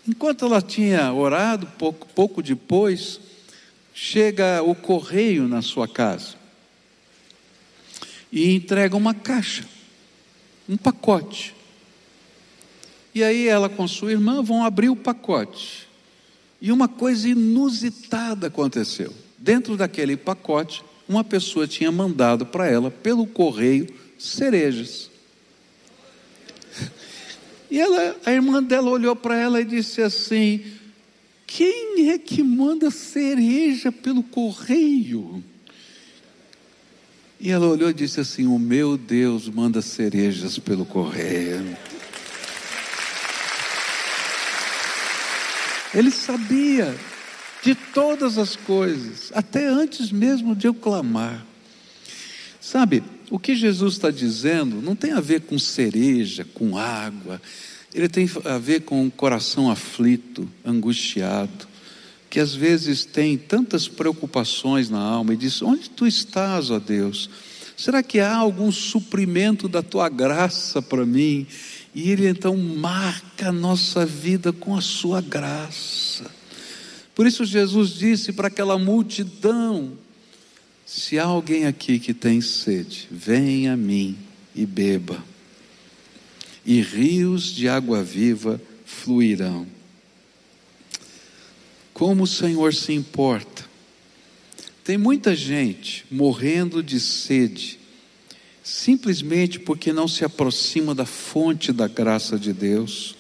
enquanto 0.09 0.47
ela 0.47 0.63
tinha 0.63 1.13
orado, 1.13 1.67
pouco, 1.79 2.09
pouco 2.15 2.43
depois, 2.43 3.21
chega 3.93 4.63
o 4.63 4.75
correio 4.75 5.47
na 5.47 5.61
sua 5.61 5.87
casa 5.87 6.37
e 8.33 8.55
entrega 8.55 8.97
uma 8.97 9.13
caixa, 9.13 9.67
um 10.67 10.77
pacote. 10.79 11.55
E 13.17 13.25
aí 13.25 13.49
ela 13.49 13.71
com 13.71 13.89
sua 13.89 14.13
irmã 14.13 14.43
vão 14.43 14.63
abrir 14.63 14.91
o 14.91 14.95
pacote. 14.95 15.89
E 16.61 16.71
uma 16.71 16.87
coisa 16.87 17.27
inusitada 17.27 18.49
aconteceu. 18.49 19.11
Dentro 19.39 19.75
daquele 19.75 20.19
pacote, 20.19 20.85
uma 21.09 21.25
pessoa 21.25 21.67
tinha 21.67 21.91
mandado 21.91 22.45
para 22.45 22.67
ela, 22.67 22.91
pelo 22.91 23.27
correio, 23.27 23.89
cerejas. 24.19 25.11
E 27.69 27.81
ela, 27.81 28.17
a 28.25 28.31
irmã 28.31 28.63
dela 28.63 28.91
olhou 28.91 29.17
para 29.17 29.37
ela 29.37 29.61
e 29.61 29.65
disse 29.65 30.01
assim: 30.01 30.63
Quem 31.45 32.11
é 32.11 32.19
que 32.19 32.41
manda 32.41 32.93
cereja 32.93 33.91
pelo 33.91 34.23
correio? 34.23 35.43
E 37.41 37.51
ela 37.51 37.67
olhou 37.67 37.91
e 37.91 37.95
disse 37.95 38.21
assim: 38.21 38.47
O 38.47 38.57
meu 38.57 38.97
Deus 38.97 39.49
manda 39.49 39.83
cerejas 39.83 40.61
pelo 40.61 40.85
correio. 40.85 41.77
Ele 45.97 46.11
sabia 46.11 46.95
de 47.63 47.75
todas 47.75 48.37
as 48.37 48.55
coisas, 48.55 49.33
até 49.35 49.67
antes 49.67 50.13
mesmo 50.13 50.55
de 50.55 50.67
eu 50.67 50.75
clamar. 50.75 51.43
Sabe, 52.61 53.03
o 53.31 53.39
que 53.39 53.57
Jesus 53.57 53.95
está 53.95 54.11
dizendo 54.11 54.83
não 54.83 54.95
tem 54.95 55.13
a 55.13 55.21
ver 55.21 55.41
com 55.41 55.59
cereja, 55.59 56.47
com 56.53 56.77
água, 56.77 57.41
ele 57.95 58.11
tem 58.11 58.29
a 58.45 58.59
ver 58.59 58.83
com 58.83 59.03
um 59.03 59.09
coração 59.09 59.71
aflito, 59.71 60.47
angustiado, 60.63 61.67
que 62.29 62.41
às 62.41 62.55
vezes 62.55 63.07
tem 63.07 63.39
tantas 63.39 63.89
preocupações 63.89 64.91
na 64.91 65.01
alma 65.01 65.33
e 65.33 65.37
diz: 65.37 65.63
Onde 65.63 65.89
tu 65.89 66.07
estás, 66.07 66.71
ó 66.71 66.79
Deus? 66.79 67.31
Será 67.75 68.03
que 68.03 68.21
há 68.21 68.37
algum 68.37 68.71
suprimento 68.71 69.67
da 69.67 69.83
tua 69.83 70.11
graça 70.11 70.83
para 70.83 71.07
mim? 71.07 71.47
E 71.97 72.11
Ele 72.11 72.29
então 72.29 72.55
marca 72.55 73.49
a 73.49 73.53
nossa 73.53 74.05
vida 74.05 74.53
com 74.53 74.77
a 74.77 74.83
sua 74.83 75.23
graça. 75.23 76.31
Por 77.15 77.27
isso 77.27 77.43
Jesus 77.43 77.95
disse 77.95 78.35
para 78.35 78.49
aquela 78.49 78.79
multidão: 78.79 79.97
se 80.85 81.19
há 81.19 81.25
alguém 81.25 81.65
aqui 81.65 81.99
que 81.99 82.13
tem 82.13 82.43
sede, 82.43 83.09
venha 83.11 83.73
a 83.73 83.77
mim 83.79 84.15
e 84.55 84.67
beba, 84.67 85.25
e 86.67 86.83
rios 86.83 87.45
de 87.45 87.67
água 87.67 88.03
viva 88.03 88.61
fluirão. 88.85 89.67
Como 91.95 92.25
o 92.25 92.27
Senhor 92.27 92.75
se 92.75 92.93
importa. 92.93 93.65
Tem 94.85 94.99
muita 94.99 95.35
gente 95.35 96.05
morrendo 96.11 96.83
de 96.83 97.01
sede 97.01 97.81
simplesmente 98.67 99.61
porque 99.61 99.93
não 99.93 100.09
se 100.09 100.25
aproxima 100.25 100.93
da 100.93 101.07
fonte 101.07 101.73
da 101.73 101.87
graça 101.87 102.37
de 102.37 102.53
Deus, 102.53 103.15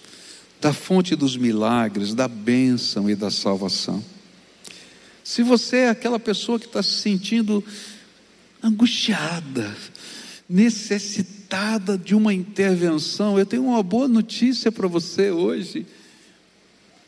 da 0.60 0.72
fonte 0.72 1.14
dos 1.14 1.36
milagres, 1.36 2.14
da 2.14 2.26
bênção 2.26 3.08
e 3.08 3.14
da 3.14 3.30
salvação. 3.30 4.04
Se 5.22 5.44
você 5.44 5.76
é 5.76 5.88
aquela 5.88 6.18
pessoa 6.18 6.58
que 6.58 6.66
está 6.66 6.82
se 6.82 7.00
sentindo 7.00 7.62
angustiada, 8.60 9.72
necessitada 10.48 11.96
de 11.96 12.12
uma 12.12 12.34
intervenção, 12.34 13.38
eu 13.38 13.46
tenho 13.46 13.66
uma 13.66 13.84
boa 13.84 14.08
notícia 14.08 14.72
para 14.72 14.88
você 14.88 15.30
hoje. 15.30 15.86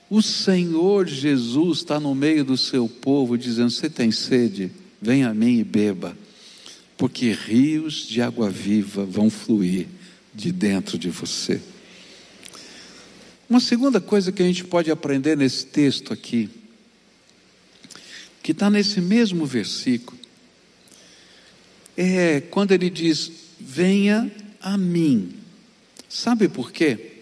O 0.08 0.22
Senhor 0.22 1.08
Jesus 1.08 1.78
está 1.78 1.98
no 1.98 2.14
meio 2.14 2.44
do 2.44 2.56
seu 2.56 2.88
povo 2.88 3.36
dizendo: 3.36 3.70
Você 3.70 3.90
tem 3.90 4.12
sede? 4.12 4.70
Vem 5.02 5.24
a 5.24 5.34
mim 5.34 5.58
e 5.58 5.64
beba 5.64 6.16
porque 6.98 7.30
rios 7.30 8.08
de 8.08 8.20
água 8.20 8.50
viva 8.50 9.06
vão 9.06 9.30
fluir 9.30 9.86
de 10.34 10.50
dentro 10.50 10.98
de 10.98 11.08
você. 11.08 11.62
Uma 13.48 13.60
segunda 13.60 14.00
coisa 14.00 14.32
que 14.32 14.42
a 14.42 14.44
gente 14.44 14.64
pode 14.64 14.90
aprender 14.90 15.36
nesse 15.36 15.64
texto 15.64 16.12
aqui, 16.12 16.50
que 18.42 18.50
está 18.50 18.68
nesse 18.68 19.00
mesmo 19.00 19.46
versículo, 19.46 20.18
é 21.96 22.40
quando 22.40 22.72
ele 22.72 22.90
diz: 22.90 23.30
Venha 23.60 24.30
a 24.60 24.76
mim. 24.76 25.34
Sabe 26.08 26.48
por 26.48 26.72
quê? 26.72 27.20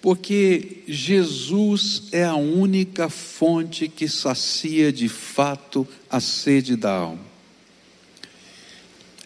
Porque 0.00 0.82
Jesus 0.86 2.04
é 2.10 2.24
a 2.24 2.36
única 2.36 3.10
fonte 3.10 3.86
que 3.86 4.08
sacia 4.08 4.90
de 4.92 5.08
fato 5.08 5.86
a 6.08 6.20
sede 6.20 6.74
da 6.74 6.92
alma 6.92 7.27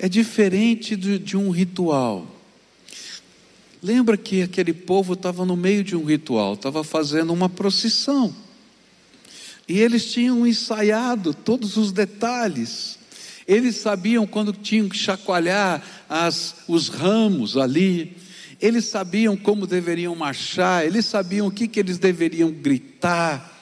é 0.03 0.09
diferente 0.09 0.97
de, 0.97 1.17
de 1.17 1.37
um 1.37 1.51
ritual. 1.51 2.27
Lembra 3.81 4.17
que 4.17 4.43
aquele 4.43 4.73
povo 4.73 5.13
estava 5.13 5.47
no 5.47 5.57
meio 5.57 5.85
de 5.85 5.95
um 5.95 6.05
ritual, 6.05 6.55
estava 6.55 6.83
fazendo 6.83 7.33
uma 7.33 7.49
procissão. 7.49 8.35
E 9.69 9.79
eles 9.79 10.13
tinham 10.13 10.45
ensaiado 10.45 11.33
todos 11.33 11.77
os 11.77 11.93
detalhes. 11.93 12.99
Eles 13.47 13.77
sabiam 13.77 14.27
quando 14.27 14.53
tinham 14.53 14.89
que 14.89 14.99
chacoalhar 14.99 15.81
as, 16.09 16.57
os 16.67 16.89
ramos 16.89 17.57
ali. 17.57 18.17
Eles 18.61 18.87
sabiam 18.87 19.37
como 19.37 19.69
deveriam 19.69 20.17
marchar. 20.17 20.85
Eles 20.85 21.07
sabiam 21.07 21.47
o 21.47 21.51
que, 21.53 21.69
que 21.69 21.79
eles 21.79 21.99
deveriam 21.99 22.51
gritar. 22.51 23.53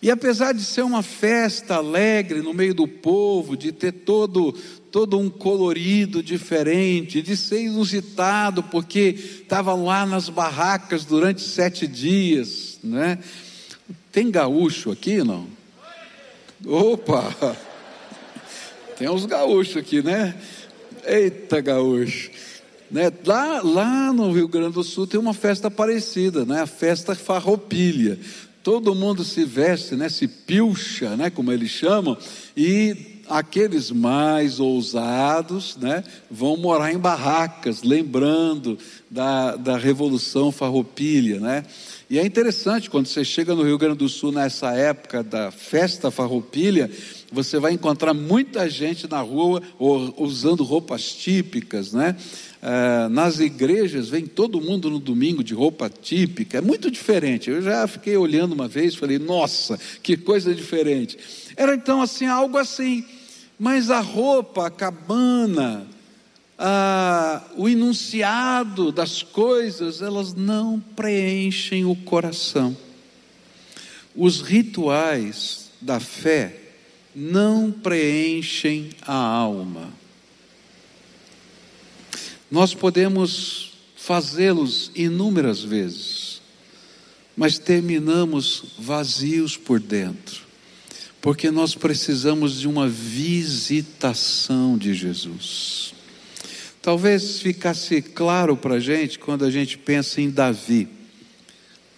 E 0.00 0.10
apesar 0.10 0.52
de 0.52 0.62
ser 0.62 0.82
uma 0.82 1.02
festa 1.02 1.76
alegre 1.76 2.42
no 2.42 2.52
meio 2.52 2.74
do 2.74 2.86
povo, 2.86 3.56
de 3.56 3.72
ter 3.72 3.92
todo, 3.92 4.54
todo 4.94 5.18
um 5.18 5.28
colorido 5.28 6.22
diferente, 6.22 7.20
de 7.20 7.36
ser 7.36 7.62
inusitado, 7.62 8.62
porque 8.62 9.40
estavam 9.42 9.84
lá 9.84 10.06
nas 10.06 10.28
barracas 10.28 11.04
durante 11.04 11.42
sete 11.42 11.84
dias, 11.84 12.78
né? 12.80 13.18
Tem 14.12 14.30
gaúcho 14.30 14.92
aqui, 14.92 15.24
não? 15.24 15.48
Opa! 16.64 17.56
Tem 18.96 19.08
uns 19.08 19.26
gaúchos 19.26 19.78
aqui, 19.78 20.00
né? 20.00 20.32
Eita, 21.04 21.60
gaúcho! 21.60 22.30
Né? 22.88 23.10
Lá, 23.26 23.62
lá 23.64 24.12
no 24.12 24.30
Rio 24.30 24.46
Grande 24.46 24.74
do 24.74 24.84
Sul 24.84 25.08
tem 25.08 25.18
uma 25.18 25.34
festa 25.34 25.68
parecida, 25.68 26.44
né? 26.44 26.60
a 26.60 26.66
festa 26.68 27.16
farroupilha. 27.16 28.16
Todo 28.62 28.94
mundo 28.94 29.24
se 29.24 29.44
veste, 29.44 29.96
né? 29.96 30.08
se 30.08 30.28
pilcha, 30.28 31.16
né? 31.16 31.30
como 31.30 31.50
eles 31.50 31.70
chamam, 31.70 32.16
e 32.56 33.13
aqueles 33.28 33.90
mais 33.90 34.60
ousados 34.60 35.76
né, 35.76 36.04
vão 36.30 36.56
morar 36.56 36.92
em 36.92 36.98
barracas, 36.98 37.82
lembrando 37.82 38.78
da, 39.10 39.56
da 39.56 39.76
Revolução 39.76 40.50
Farroupilha. 40.52 41.40
Né? 41.40 41.64
E 42.08 42.18
é 42.18 42.24
interessante, 42.24 42.90
quando 42.90 43.06
você 43.06 43.24
chega 43.24 43.54
no 43.54 43.62
Rio 43.62 43.78
Grande 43.78 43.98
do 43.98 44.08
Sul 44.08 44.32
nessa 44.32 44.72
época 44.72 45.22
da 45.22 45.50
festa 45.50 46.10
Farroupilha, 46.10 46.90
você 47.32 47.58
vai 47.58 47.72
encontrar 47.72 48.14
muita 48.14 48.68
gente 48.68 49.10
na 49.10 49.20
rua 49.20 49.60
usando 50.16 50.62
roupas 50.62 51.12
típicas, 51.12 51.92
né? 51.92 52.14
Ah, 52.66 53.10
nas 53.10 53.40
igrejas 53.40 54.08
vem 54.08 54.24
todo 54.24 54.58
mundo 54.58 54.88
no 54.88 54.98
domingo 54.98 55.44
de 55.44 55.52
roupa 55.52 55.90
típica, 55.90 56.56
é 56.56 56.60
muito 56.62 56.90
diferente. 56.90 57.50
Eu 57.50 57.60
já 57.60 57.86
fiquei 57.86 58.16
olhando 58.16 58.54
uma 58.54 58.66
vez, 58.66 58.94
falei, 58.94 59.18
nossa, 59.18 59.78
que 60.02 60.16
coisa 60.16 60.54
diferente. 60.54 61.18
Era 61.58 61.74
então 61.74 62.00
assim, 62.00 62.24
algo 62.24 62.56
assim, 62.56 63.04
mas 63.58 63.90
a 63.90 64.00
roupa, 64.00 64.66
a 64.66 64.70
cabana, 64.70 65.86
a, 66.58 67.42
o 67.56 67.68
enunciado 67.68 68.92
das 68.92 69.22
coisas, 69.22 70.02
elas 70.02 70.34
não 70.34 70.80
preenchem 70.80 71.84
o 71.84 71.94
coração. 71.94 72.76
Os 74.14 74.40
rituais 74.40 75.70
da 75.80 75.98
fé 75.98 76.60
não 77.14 77.70
preenchem 77.70 78.90
a 79.02 79.14
alma. 79.14 79.90
Nós 82.50 82.74
podemos 82.74 83.72
fazê-los 83.96 84.90
inúmeras 84.94 85.60
vezes, 85.60 86.42
mas 87.36 87.58
terminamos 87.58 88.74
vazios 88.78 89.56
por 89.56 89.80
dentro, 89.80 90.43
porque 91.24 91.50
nós 91.50 91.74
precisamos 91.74 92.60
de 92.60 92.68
uma 92.68 92.86
visitação 92.86 94.76
de 94.76 94.92
Jesus. 94.92 95.94
Talvez 96.82 97.40
ficasse 97.40 98.02
claro 98.02 98.58
para 98.58 98.74
a 98.74 98.78
gente 98.78 99.18
quando 99.18 99.42
a 99.42 99.50
gente 99.50 99.78
pensa 99.78 100.20
em 100.20 100.28
Davi. 100.28 100.86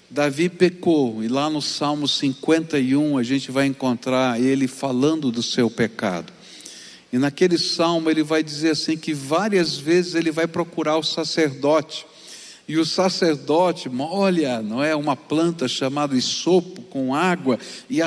Davi 0.08 0.48
pecou, 0.48 1.24
e 1.24 1.26
lá 1.26 1.50
no 1.50 1.60
Salmo 1.60 2.06
51 2.06 3.18
a 3.18 3.24
gente 3.24 3.50
vai 3.50 3.66
encontrar 3.66 4.40
ele 4.40 4.68
falando 4.68 5.32
do 5.32 5.42
seu 5.42 5.68
pecado. 5.68 6.32
E 7.12 7.18
naquele 7.18 7.58
salmo 7.58 8.08
ele 8.08 8.22
vai 8.22 8.44
dizer 8.44 8.70
assim 8.70 8.96
que 8.96 9.12
várias 9.12 9.76
vezes 9.76 10.14
ele 10.14 10.30
vai 10.30 10.46
procurar 10.46 10.98
o 10.98 11.02
sacerdote. 11.02 12.06
E 12.68 12.78
o 12.78 12.86
sacerdote 12.86 13.88
molha, 13.88 14.62
não 14.62 14.84
é, 14.84 14.94
uma 14.94 15.16
planta 15.16 15.66
chamada 15.66 16.14
isopo 16.14 16.82
com 16.82 17.12
água 17.12 17.58
e 17.90 18.00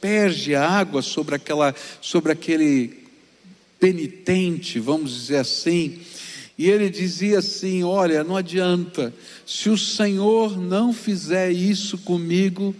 asperge 0.00 0.54
a 0.54 0.66
água 0.66 1.02
sobre 1.02 1.34
aquela 1.34 1.74
sobre 2.00 2.32
aquele 2.32 3.00
penitente, 3.78 4.78
vamos 4.78 5.12
dizer 5.12 5.36
assim. 5.36 5.98
E 6.56 6.68
ele 6.68 6.88
dizia 6.88 7.38
assim: 7.40 7.84
Olha, 7.84 8.24
não 8.24 8.36
adianta, 8.36 9.12
se 9.46 9.68
o 9.68 9.76
Senhor 9.76 10.58
não 10.58 10.92
fizer 10.92 11.50
isso 11.52 11.98
comigo, 11.98 12.74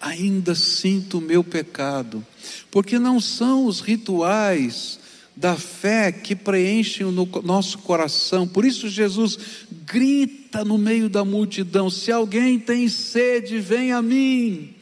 ainda 0.00 0.54
sinto 0.54 1.18
o 1.18 1.20
meu 1.20 1.44
pecado, 1.44 2.24
porque 2.70 2.98
não 2.98 3.20
são 3.20 3.66
os 3.66 3.80
rituais 3.80 4.98
da 5.36 5.56
fé 5.56 6.10
que 6.10 6.34
preenchem 6.34 7.06
o 7.06 7.42
nosso 7.42 7.78
coração. 7.78 8.46
Por 8.48 8.64
isso 8.64 8.88
Jesus 8.88 9.38
grita 9.84 10.64
no 10.64 10.78
meio 10.78 11.10
da 11.10 11.22
multidão: 11.22 11.90
se 11.90 12.10
alguém 12.10 12.58
tem 12.58 12.88
sede, 12.88 13.58
vem 13.58 13.92
a 13.92 14.00
mim. 14.00 14.74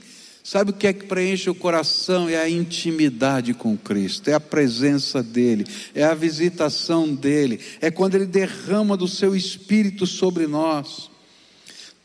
Sabe 0.42 0.70
o 0.70 0.74
que 0.74 0.86
é 0.86 0.92
que 0.92 1.04
preenche 1.04 1.50
o 1.50 1.54
coração? 1.54 2.28
É 2.28 2.36
a 2.36 2.48
intimidade 2.48 3.52
com 3.52 3.76
Cristo, 3.76 4.28
é 4.28 4.32
a 4.32 4.40
presença 4.40 5.22
dEle, 5.22 5.66
é 5.94 6.02
a 6.02 6.14
visitação 6.14 7.14
dEle, 7.14 7.60
é 7.80 7.90
quando 7.90 8.14
Ele 8.14 8.26
derrama 8.26 8.96
do 8.96 9.06
seu 9.06 9.36
Espírito 9.36 10.06
sobre 10.06 10.46
nós. 10.46 11.10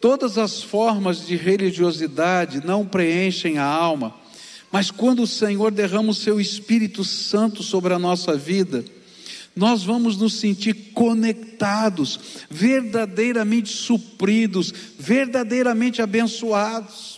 Todas 0.01 0.38
as 0.38 0.62
formas 0.62 1.25
de 1.25 1.36
religiosidade 1.36 2.65
não 2.65 2.86
preenchem 2.86 3.58
a 3.58 3.65
alma, 3.65 4.13
mas 4.72 4.92
quando 4.92 5.24
o 5.24 5.27
Senhor 5.27 5.72
derrama 5.72 6.12
o 6.12 6.13
seu 6.13 6.39
Espírito 6.39 7.04
Santo 7.04 7.63
sobre 7.63 7.94
a 7.94 8.00
nossa 8.00 8.36
vida, 8.36 8.84
nós 9.56 9.84
vamos 9.84 10.18
nos 10.18 10.34
sentir 10.34 10.92
conectados, 10.94 12.20
verdadeiramente 12.50 13.70
supridos, 13.70 14.74
verdadeiramente 15.00 16.01
abençoados. 16.01 17.14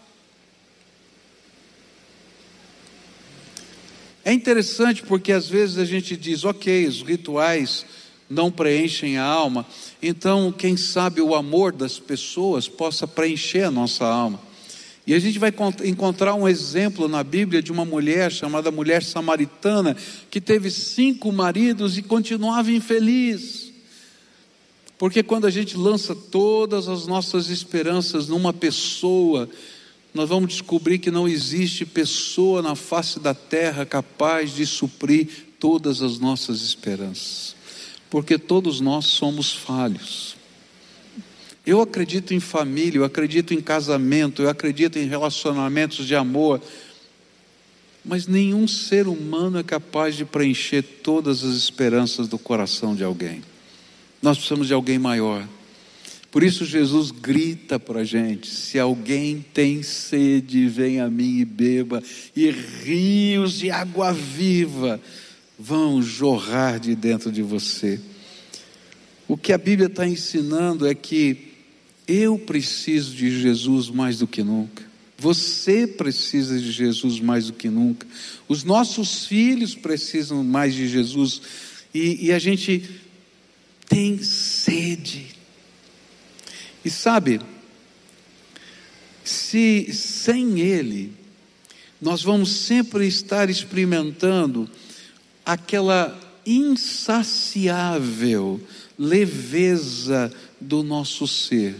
É 4.28 4.34
interessante 4.34 5.04
porque 5.04 5.32
às 5.32 5.48
vezes 5.48 5.78
a 5.78 5.86
gente 5.86 6.18
diz, 6.18 6.44
ok, 6.44 6.86
os 6.86 7.02
rituais 7.02 7.86
não 8.30 8.52
preenchem 8.52 9.18
a 9.18 9.24
alma, 9.24 9.66
então 10.04 10.52
quem 10.52 10.76
sabe 10.76 11.22
o 11.22 11.34
amor 11.34 11.72
das 11.72 11.98
pessoas 11.98 12.68
possa 12.68 13.08
preencher 13.08 13.64
a 13.64 13.72
nossa 13.72 14.06
alma. 14.06 14.38
E 15.08 15.14
a 15.14 15.20
gente 15.20 15.40
vai 15.40 15.54
encontrar 15.86 16.34
um 16.34 16.46
exemplo 16.46 17.08
na 17.08 17.24
Bíblia 17.24 17.64
de 17.64 17.72
uma 17.72 17.86
mulher 17.86 18.30
chamada 18.30 18.70
mulher 18.70 19.02
samaritana, 19.02 19.96
que 20.30 20.42
teve 20.42 20.70
cinco 20.72 21.32
maridos 21.32 21.98
e 21.98 22.02
continuava 22.02 22.70
infeliz. 22.70 23.72
Porque 24.98 25.24
quando 25.24 25.48
a 25.48 25.50
gente 25.50 25.78
lança 25.78 26.14
todas 26.14 26.90
as 26.90 27.08
nossas 27.08 27.50
esperanças 27.50 28.28
numa 28.28 28.52
pessoa, 28.52 29.50
nós 30.18 30.30
vamos 30.30 30.50
descobrir 30.50 30.98
que 30.98 31.12
não 31.12 31.28
existe 31.28 31.86
pessoa 31.86 32.60
na 32.60 32.76
face 32.76 33.20
da 33.20 33.36
terra 33.36 33.86
capaz 33.86 34.52
de 34.56 34.66
suprir 34.66 35.30
todas 35.60 36.02
as 36.02 36.18
nossas 36.18 36.62
esperanças. 36.62 37.56
Porque 38.10 38.40
todos 38.40 38.82
nós 38.82 39.06
somos 39.06 39.54
falhos. 39.54 40.36
Eu 41.64 41.82
acredito 41.82 42.34
em 42.34 42.40
família, 42.40 42.98
eu 42.98 43.04
acredito 43.04 43.54
em 43.54 43.62
casamento, 43.62 44.42
eu 44.42 44.50
acredito 44.50 44.98
em 44.98 45.06
relacionamentos 45.06 46.08
de 46.08 46.16
amor, 46.16 46.62
mas 48.04 48.26
nenhum 48.26 48.68
ser 48.68 49.08
humano 49.08 49.60
é 49.60 49.64
capaz 49.64 50.16
de 50.16 50.26
preencher 50.26 50.82
todas 50.82 51.44
as 51.44 51.56
esperanças 51.56 52.28
do 52.28 52.40
coração 52.40 52.96
de 52.96 53.04
alguém. 53.04 53.44
Nós 54.20 54.38
precisamos 54.38 54.66
de 54.66 54.74
alguém 54.74 54.98
maior. 54.98 55.48
Por 56.38 56.44
isso 56.44 56.66
Jesus 56.66 57.10
grita 57.10 57.80
para 57.80 58.02
a 58.02 58.04
gente: 58.04 58.48
se 58.48 58.78
alguém 58.78 59.44
tem 59.56 59.82
sede, 59.82 60.68
vem 60.68 61.00
a 61.00 61.10
mim 61.10 61.40
e 61.40 61.44
beba, 61.44 62.04
e 62.36 62.52
rios 62.52 63.58
de 63.58 63.72
água 63.72 64.14
viva 64.14 65.02
vão 65.58 66.00
jorrar 66.00 66.80
de 66.80 66.94
dentro 66.94 67.32
de 67.32 67.42
você. 67.42 68.00
O 69.28 69.36
que 69.36 69.52
a 69.52 69.58
Bíblia 69.58 69.88
está 69.88 70.08
ensinando 70.08 70.86
é 70.86 70.94
que 70.94 71.54
eu 72.08 72.38
preciso 72.38 73.16
de 73.16 73.42
Jesus 73.42 73.90
mais 73.90 74.20
do 74.20 74.28
que 74.28 74.44
nunca. 74.44 74.86
Você 75.18 75.88
precisa 75.88 76.60
de 76.60 76.72
Jesus 76.72 77.20
mais 77.20 77.48
do 77.48 77.54
que 77.54 77.68
nunca. 77.68 78.06
Os 78.48 78.64
nossos 78.64 79.26
filhos 79.26 79.74
precisam 79.74 80.44
mais 80.44 80.76
de 80.76 80.88
Jesus. 80.88 81.42
E, 81.92 82.28
e 82.28 82.32
a 82.32 82.38
gente 82.38 82.88
tem 83.90 84.22
sede. 84.22 85.37
E 86.88 86.90
sabe, 86.90 87.42
se 89.22 89.92
sem 89.92 90.62
Ele, 90.62 91.12
nós 92.02 92.24
vamos 92.24 92.50
sempre 92.50 93.06
estar 93.06 93.50
experimentando 93.50 94.70
aquela 95.46 96.18
insaciável 96.46 97.62
leveza 98.98 100.32
do 100.62 100.82
nosso 100.82 101.28
ser 101.28 101.76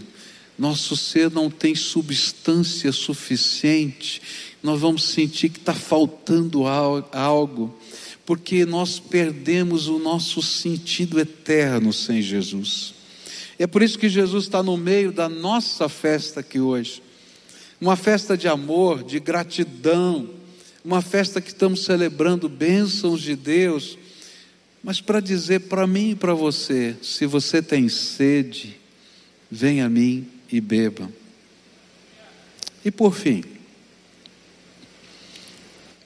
nosso 0.58 0.96
ser 0.96 1.30
não 1.30 1.48
tem 1.48 1.76
substância 1.76 2.90
suficiente, 2.90 4.20
nós 4.60 4.80
vamos 4.80 5.04
sentir 5.04 5.50
que 5.50 5.60
está 5.60 5.72
faltando 5.72 6.64
algo, 6.66 7.78
porque 8.26 8.66
nós 8.66 8.98
perdemos 8.98 9.86
o 9.86 10.00
nosso 10.00 10.42
sentido 10.42 11.20
eterno 11.20 11.92
sem 11.92 12.20
Jesus. 12.20 12.97
É 13.58 13.66
por 13.66 13.82
isso 13.82 13.98
que 13.98 14.08
Jesus 14.08 14.44
está 14.44 14.62
no 14.62 14.76
meio 14.76 15.10
da 15.10 15.28
nossa 15.28 15.88
festa 15.88 16.40
aqui 16.40 16.60
hoje, 16.60 17.02
uma 17.80 17.96
festa 17.96 18.36
de 18.36 18.46
amor, 18.46 19.02
de 19.02 19.18
gratidão, 19.18 20.30
uma 20.84 21.02
festa 21.02 21.40
que 21.40 21.48
estamos 21.48 21.84
celebrando 21.84 22.48
bênçãos 22.48 23.20
de 23.20 23.34
Deus, 23.34 23.98
mas 24.82 25.00
para 25.00 25.20
dizer 25.20 25.62
para 25.62 25.86
mim 25.86 26.10
e 26.10 26.14
para 26.14 26.34
você: 26.34 26.96
se 27.02 27.26
você 27.26 27.60
tem 27.60 27.88
sede, 27.88 28.78
vem 29.50 29.80
a 29.80 29.88
mim 29.88 30.28
e 30.50 30.60
beba. 30.60 31.10
E 32.84 32.90
por 32.92 33.12
fim, 33.12 33.42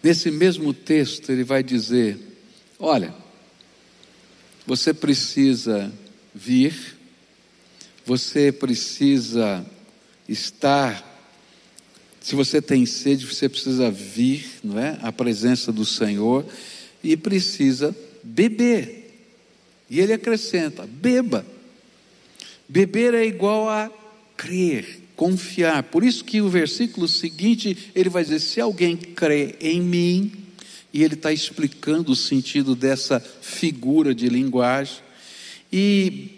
nesse 0.02 0.30
mesmo 0.30 0.72
texto 0.72 1.30
ele 1.30 1.44
vai 1.44 1.62
dizer: 1.62 2.18
olha, 2.78 3.14
você 4.66 4.94
precisa 4.94 5.92
vir, 6.34 6.96
você 8.04 8.50
precisa 8.50 9.64
estar, 10.28 11.02
se 12.20 12.34
você 12.34 12.60
tem 12.60 12.86
sede, 12.86 13.26
você 13.26 13.48
precisa 13.48 13.90
vir, 13.90 14.46
não 14.62 14.78
é? 14.78 14.98
A 15.02 15.12
presença 15.12 15.72
do 15.72 15.84
Senhor 15.84 16.44
e 17.02 17.16
precisa 17.16 17.94
beber. 18.22 19.02
E 19.90 20.00
ele 20.00 20.12
acrescenta: 20.12 20.86
beba. 20.86 21.44
Beber 22.68 23.14
é 23.14 23.26
igual 23.26 23.68
a 23.68 23.90
crer, 24.36 25.00
confiar. 25.14 25.82
Por 25.84 26.02
isso 26.02 26.24
que 26.24 26.40
o 26.40 26.48
versículo 26.48 27.06
seguinte, 27.06 27.90
ele 27.94 28.08
vai 28.08 28.22
dizer: 28.22 28.40
se 28.40 28.60
alguém 28.60 28.96
crê 28.96 29.56
em 29.60 29.80
mim, 29.80 30.32
e 30.92 31.02
ele 31.02 31.14
está 31.14 31.32
explicando 31.32 32.12
o 32.12 32.16
sentido 32.16 32.74
dessa 32.74 33.18
figura 33.20 34.14
de 34.14 34.28
linguagem. 34.28 34.96
E 35.72 36.32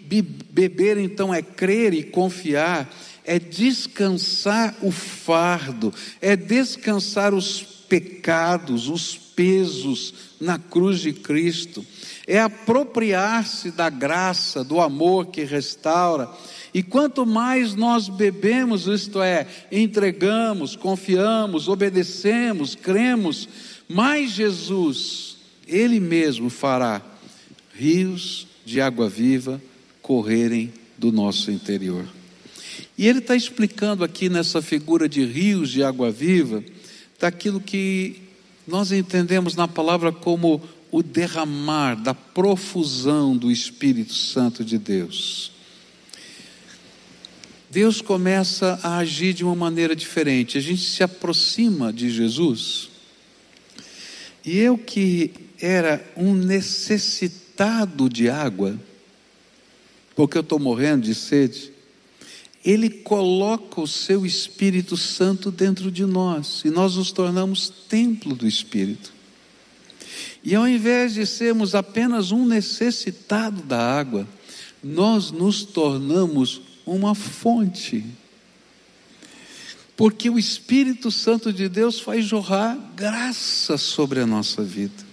beber 0.49 0.97
então 0.97 1.33
é 1.33 1.41
crer 1.41 1.93
e 1.93 2.03
confiar, 2.03 2.89
é 3.25 3.37
descansar 3.37 4.75
o 4.81 4.91
fardo, 4.91 5.93
é 6.21 6.35
descansar 6.37 7.33
os 7.33 7.61
pecados, 7.61 8.87
os 8.87 9.17
pesos 9.17 10.13
na 10.39 10.57
cruz 10.57 11.01
de 11.01 11.11
Cristo, 11.11 11.85
é 12.25 12.39
apropriar-se 12.39 13.71
da 13.71 13.89
graça, 13.89 14.63
do 14.63 14.79
amor 14.79 15.27
que 15.27 15.43
restaura. 15.43 16.29
E 16.73 16.81
quanto 16.81 17.25
mais 17.25 17.75
nós 17.75 18.07
bebemos, 18.07 18.87
isto 18.87 19.21
é, 19.21 19.45
entregamos, 19.71 20.75
confiamos, 20.75 21.67
obedecemos, 21.67 22.75
cremos, 22.75 23.49
mais 23.87 24.31
Jesus, 24.31 25.37
Ele 25.67 25.99
mesmo 25.99 26.49
fará 26.49 27.01
rios 27.73 28.47
de 28.65 28.81
água 28.81 29.07
viva 29.07 29.61
correrem 30.01 30.73
do 30.97 31.11
nosso 31.11 31.51
interior. 31.51 32.05
E 32.97 33.07
ele 33.07 33.19
está 33.19 33.35
explicando 33.35 34.03
aqui 34.03 34.27
nessa 34.27 34.61
figura 34.61 35.07
de 35.07 35.23
rios 35.23 35.69
de 35.69 35.83
água 35.83 36.11
viva, 36.11 36.63
daquilo 37.19 37.61
que 37.61 38.21
nós 38.67 38.91
entendemos 38.91 39.55
na 39.55 39.67
palavra 39.67 40.11
como 40.11 40.61
o 40.91 41.03
derramar 41.03 41.95
da 41.95 42.13
profusão 42.13 43.37
do 43.37 43.51
Espírito 43.51 44.13
Santo 44.13 44.63
de 44.63 44.77
Deus. 44.77 45.51
Deus 47.69 48.01
começa 48.01 48.79
a 48.81 48.97
agir 48.99 49.33
de 49.33 49.43
uma 49.43 49.55
maneira 49.55 49.95
diferente. 49.95 50.57
A 50.57 50.61
gente 50.61 50.81
se 50.81 51.03
aproxima 51.03 51.91
de 51.91 52.09
Jesus. 52.09 52.89
E 54.45 54.57
eu 54.57 54.77
que 54.77 55.31
era 55.59 56.05
um 56.15 56.33
necessitado 57.55 58.09
de 58.09 58.29
água, 58.29 58.77
porque 60.15 60.37
eu 60.37 60.41
estou 60.41 60.59
morrendo 60.59 61.05
de 61.05 61.15
sede, 61.15 61.71
Ele 62.63 62.89
coloca 62.89 63.79
o 63.79 63.87
seu 63.87 64.25
Espírito 64.25 64.97
Santo 64.97 65.51
dentro 65.51 65.89
de 65.89 66.05
nós 66.05 66.63
e 66.65 66.69
nós 66.69 66.95
nos 66.95 67.11
tornamos 67.11 67.69
templo 67.89 68.35
do 68.35 68.45
Espírito. 68.45 69.13
E 70.43 70.53
ao 70.53 70.67
invés 70.67 71.13
de 71.13 71.25
sermos 71.25 71.73
apenas 71.73 72.31
um 72.31 72.45
necessitado 72.45 73.63
da 73.63 73.79
água, 73.79 74.27
nós 74.83 75.31
nos 75.31 75.63
tornamos 75.63 76.61
uma 76.85 77.15
fonte. 77.15 78.05
Porque 79.97 80.29
o 80.29 80.37
Espírito 80.37 81.09
Santo 81.09 81.51
de 81.51 81.67
Deus 81.67 81.99
faz 81.99 82.25
jorrar 82.25 82.77
graça 82.95 83.77
sobre 83.77 84.19
a 84.19 84.27
nossa 84.27 84.61
vida. 84.61 85.04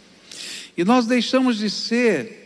E 0.77 0.85
nós 0.85 1.07
deixamos 1.07 1.59
de 1.59 1.69
ser 1.69 2.43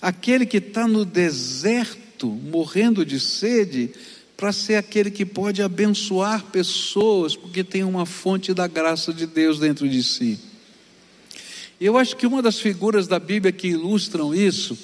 aquele 0.00 0.46
que 0.46 0.58
está 0.58 0.86
no 0.86 1.04
deserto, 1.04 2.28
morrendo 2.28 3.04
de 3.04 3.18
sede, 3.18 3.90
para 4.36 4.52
ser 4.52 4.76
aquele 4.76 5.10
que 5.10 5.26
pode 5.26 5.60
abençoar 5.60 6.44
pessoas, 6.44 7.34
porque 7.34 7.64
tem 7.64 7.82
uma 7.82 8.06
fonte 8.06 8.54
da 8.54 8.68
graça 8.68 9.12
de 9.12 9.26
Deus 9.26 9.58
dentro 9.58 9.88
de 9.88 10.02
si. 10.02 10.38
E 11.80 11.86
eu 11.86 11.96
acho 11.96 12.16
que 12.16 12.26
uma 12.26 12.40
das 12.40 12.60
figuras 12.60 13.08
da 13.08 13.18
Bíblia 13.18 13.52
que 13.52 13.68
ilustram 13.68 14.34
isso 14.34 14.78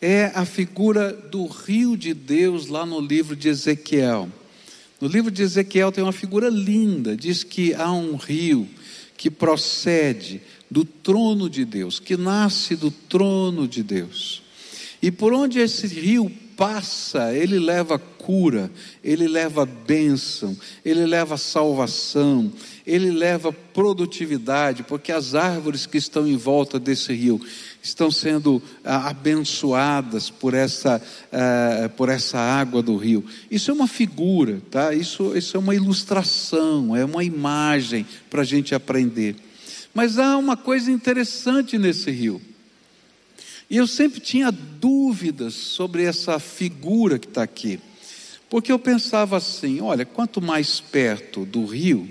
é 0.00 0.30
a 0.34 0.44
figura 0.44 1.12
do 1.12 1.46
rio 1.46 1.96
de 1.96 2.14
Deus 2.14 2.68
lá 2.68 2.86
no 2.86 3.00
livro 3.00 3.34
de 3.34 3.48
Ezequiel. 3.48 4.28
No 5.00 5.08
livro 5.08 5.30
de 5.30 5.42
Ezequiel 5.42 5.90
tem 5.90 6.04
uma 6.04 6.12
figura 6.12 6.48
linda, 6.48 7.16
diz 7.16 7.42
que 7.42 7.74
há 7.74 7.92
um 7.92 8.16
rio 8.16 8.68
que 9.16 9.30
procede 9.30 10.40
do 10.70 10.84
trono 10.84 11.48
de 11.48 11.64
Deus, 11.64 11.98
que 11.98 12.16
nasce 12.16 12.76
do 12.76 12.90
trono 12.90 13.68
de 13.68 13.82
Deus. 13.82 14.42
E 15.00 15.10
por 15.10 15.32
onde 15.32 15.58
esse 15.58 15.86
rio 15.86 16.30
passa, 16.56 17.34
ele 17.34 17.58
leva 17.58 17.98
cura, 17.98 18.70
ele 19.04 19.28
leva 19.28 19.66
bênção, 19.66 20.56
ele 20.84 21.04
leva 21.04 21.36
salvação, 21.36 22.50
ele 22.86 23.10
leva 23.10 23.52
produtividade, 23.52 24.82
porque 24.82 25.12
as 25.12 25.34
árvores 25.34 25.86
que 25.86 25.98
estão 25.98 26.26
em 26.26 26.36
volta 26.36 26.78
desse 26.78 27.12
rio 27.12 27.40
estão 27.82 28.10
sendo 28.10 28.60
ah, 28.82 29.10
abençoadas 29.10 30.30
por 30.30 30.54
essa, 30.54 31.00
ah, 31.30 31.88
por 31.96 32.08
essa 32.08 32.38
água 32.38 32.82
do 32.82 32.96
rio. 32.96 33.24
Isso 33.50 33.70
é 33.70 33.74
uma 33.74 33.86
figura, 33.86 34.60
tá? 34.70 34.94
isso, 34.94 35.36
isso 35.36 35.56
é 35.56 35.60
uma 35.60 35.74
ilustração, 35.74 36.96
é 36.96 37.04
uma 37.04 37.22
imagem 37.22 38.04
para 38.28 38.42
a 38.42 38.44
gente 38.44 38.74
aprender. 38.74 39.36
Mas 39.96 40.18
há 40.18 40.36
uma 40.36 40.58
coisa 40.58 40.92
interessante 40.92 41.78
nesse 41.78 42.10
rio. 42.10 42.38
E 43.70 43.78
eu 43.78 43.86
sempre 43.86 44.20
tinha 44.20 44.52
dúvidas 44.52 45.54
sobre 45.54 46.02
essa 46.02 46.38
figura 46.38 47.18
que 47.18 47.26
está 47.26 47.42
aqui. 47.42 47.80
Porque 48.50 48.70
eu 48.70 48.78
pensava 48.78 49.38
assim: 49.38 49.80
olha, 49.80 50.04
quanto 50.04 50.38
mais 50.42 50.80
perto 50.80 51.46
do 51.46 51.64
rio, 51.64 52.06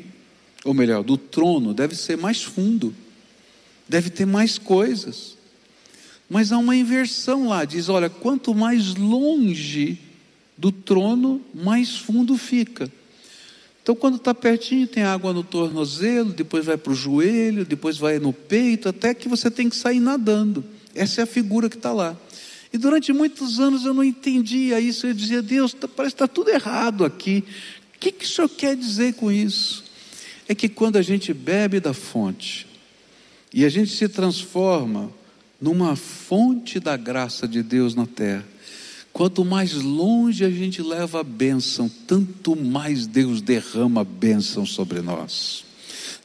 ou 0.63 0.73
melhor, 0.73 1.03
do 1.03 1.15
trono, 1.15 1.75
deve 1.75 1.93
ser 1.93 2.17
mais 2.17 2.41
fundo, 2.41 2.91
deve 3.87 4.09
ter 4.09 4.25
mais 4.25 4.57
coisas. 4.57 5.37
Mas 6.27 6.51
há 6.51 6.57
uma 6.57 6.75
inversão 6.75 7.49
lá, 7.49 7.65
diz: 7.65 7.87
olha, 7.87 8.09
quanto 8.09 8.55
mais 8.55 8.95
longe 8.95 9.99
do 10.57 10.71
trono, 10.71 11.39
mais 11.53 11.95
fundo 11.95 12.35
fica. 12.35 12.91
Então, 13.85 13.95
quando 13.95 14.15
está 14.15 14.33
pertinho, 14.33 14.87
tem 14.87 15.03
água 15.03 15.31
no 15.31 15.43
tornozelo, 15.43 16.33
depois 16.33 16.65
vai 16.65 16.75
para 16.75 16.91
o 16.91 16.95
joelho, 16.95 17.63
depois 17.63 17.99
vai 17.99 18.17
no 18.17 18.33
peito, 18.33 18.89
até 18.89 19.13
que 19.13 19.29
você 19.29 19.51
tem 19.51 19.69
que 19.69 19.75
sair 19.75 19.99
nadando. 19.99 20.65
Essa 20.95 21.21
é 21.21 21.23
a 21.23 21.27
figura 21.27 21.69
que 21.69 21.75
está 21.75 21.93
lá. 21.93 22.17
E 22.73 22.79
durante 22.79 23.13
muitos 23.13 23.59
anos 23.59 23.85
eu 23.85 23.93
não 23.93 24.03
entendia 24.03 24.79
isso. 24.79 25.05
Eu 25.05 25.13
dizia, 25.13 25.39
Deus, 25.39 25.71
tá, 25.71 25.87
parece 25.87 26.15
que 26.15 26.23
está 26.23 26.27
tudo 26.27 26.49
errado 26.49 27.05
aqui. 27.05 27.43
O 27.95 27.99
que, 27.99 28.11
que 28.11 28.25
o 28.25 28.27
Senhor 28.27 28.49
quer 28.49 28.75
dizer 28.75 29.13
com 29.13 29.31
isso? 29.31 29.83
É 30.47 30.55
que 30.55 30.67
quando 30.67 30.95
a 30.95 31.03
gente 31.03 31.31
bebe 31.31 31.79
da 31.79 31.93
fonte 31.93 32.65
e 33.53 33.63
a 33.65 33.69
gente 33.69 33.91
se 33.91 34.09
transforma 34.09 35.11
numa 35.61 35.95
fonte 35.95 36.79
da 36.79 36.97
graça 36.97 37.47
de 37.47 37.61
Deus 37.61 37.93
na 37.93 38.07
terra, 38.07 38.47
Quanto 39.15 39.45
mais 39.45 39.71
longe 39.71 40.43
a 40.43 40.49
gente 40.49 40.81
leva 40.81 41.21
a 41.21 41.23
bênção, 41.23 41.89
tanto 42.05 42.53
mais 42.53 43.07
Deus 43.07 43.41
derrama 43.41 44.01
a 44.01 44.03
bênção 44.03 44.65
sobre 44.65 44.99
nós. 44.99 45.63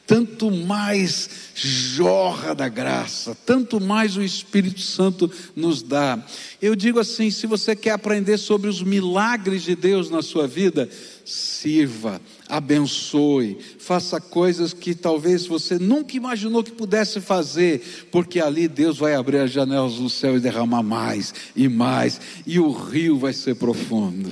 Tanto 0.05 0.51
mais 0.51 1.29
jorra 1.55 2.53
da 2.53 2.67
graça, 2.67 3.33
tanto 3.45 3.79
mais 3.79 4.17
o 4.17 4.21
Espírito 4.21 4.81
Santo 4.81 5.31
nos 5.55 5.81
dá. 5.81 6.21
Eu 6.61 6.75
digo 6.75 6.99
assim: 6.99 7.31
se 7.31 7.47
você 7.47 7.77
quer 7.77 7.91
aprender 7.91 8.37
sobre 8.37 8.69
os 8.69 8.83
milagres 8.83 9.63
de 9.63 9.73
Deus 9.73 10.09
na 10.09 10.21
sua 10.21 10.45
vida, 10.45 10.89
sirva, 11.23 12.19
abençoe, 12.51 13.57
faça 13.79 14.19
coisas 14.19 14.73
que 14.73 14.93
talvez 14.93 15.45
você 15.47 15.79
nunca 15.79 16.17
imaginou 16.17 16.61
que 16.61 16.71
pudesse 16.71 17.21
fazer, 17.21 18.07
porque 18.11 18.41
ali 18.41 18.67
Deus 18.67 18.97
vai 18.97 19.15
abrir 19.15 19.37
as 19.37 19.51
janelas 19.51 19.93
do 19.93 20.09
céu 20.09 20.35
e 20.35 20.41
derramar 20.41 20.83
mais 20.83 21.33
e 21.55 21.69
mais, 21.69 22.19
e 22.45 22.59
o 22.59 22.69
rio 22.69 23.17
vai 23.17 23.31
ser 23.31 23.55
profundo. 23.55 24.29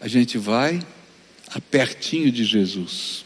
A 0.00 0.06
gente 0.06 0.38
vai 0.38 0.80
a 1.48 1.60
pertinho 1.60 2.30
de 2.30 2.44
Jesus. 2.44 3.24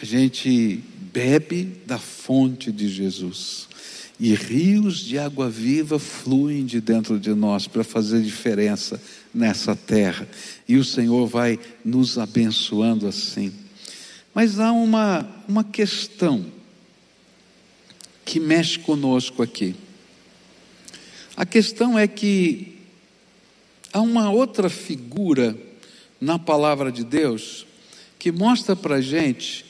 A 0.00 0.04
gente 0.04 0.80
bebe 1.12 1.76
da 1.84 1.98
fonte 1.98 2.70
de 2.70 2.88
Jesus. 2.88 3.68
E 4.20 4.32
rios 4.34 5.00
de 5.00 5.18
água 5.18 5.50
viva 5.50 5.98
fluem 5.98 6.64
de 6.64 6.80
dentro 6.80 7.18
de 7.18 7.34
nós 7.34 7.66
para 7.66 7.82
fazer 7.82 8.22
diferença 8.22 9.02
nessa 9.34 9.74
terra. 9.74 10.28
E 10.68 10.76
o 10.76 10.84
Senhor 10.84 11.26
vai 11.26 11.58
nos 11.84 12.18
abençoando 12.18 13.06
assim. 13.06 13.52
Mas 14.34 14.58
há 14.58 14.72
uma, 14.72 15.28
uma 15.48 15.64
questão 15.64 16.44
que 18.24 18.40
mexe 18.40 18.78
conosco 18.78 19.42
aqui. 19.42 19.74
A 21.36 21.44
questão 21.44 21.98
é 21.98 22.06
que 22.06 22.78
há 23.92 24.00
uma 24.00 24.30
outra 24.30 24.68
figura 24.68 25.56
na 26.20 26.38
palavra 26.38 26.92
de 26.92 27.04
Deus 27.04 27.66
que 28.18 28.30
mostra 28.30 28.76
para 28.76 28.96
a 28.96 29.00
gente 29.00 29.66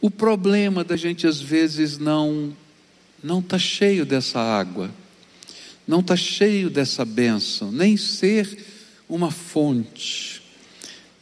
o 0.00 0.10
problema 0.10 0.84
da 0.84 0.96
gente 0.96 1.26
às 1.26 1.40
vezes 1.40 1.98
não 1.98 2.54
não 3.22 3.40
está 3.40 3.58
cheio 3.58 4.04
dessa 4.04 4.38
água, 4.38 4.90
não 5.88 6.00
está 6.00 6.14
cheio 6.14 6.70
dessa 6.70 7.04
bênção, 7.04 7.72
nem 7.72 7.96
ser 7.96 8.75
uma 9.08 9.30
fonte. 9.30 10.42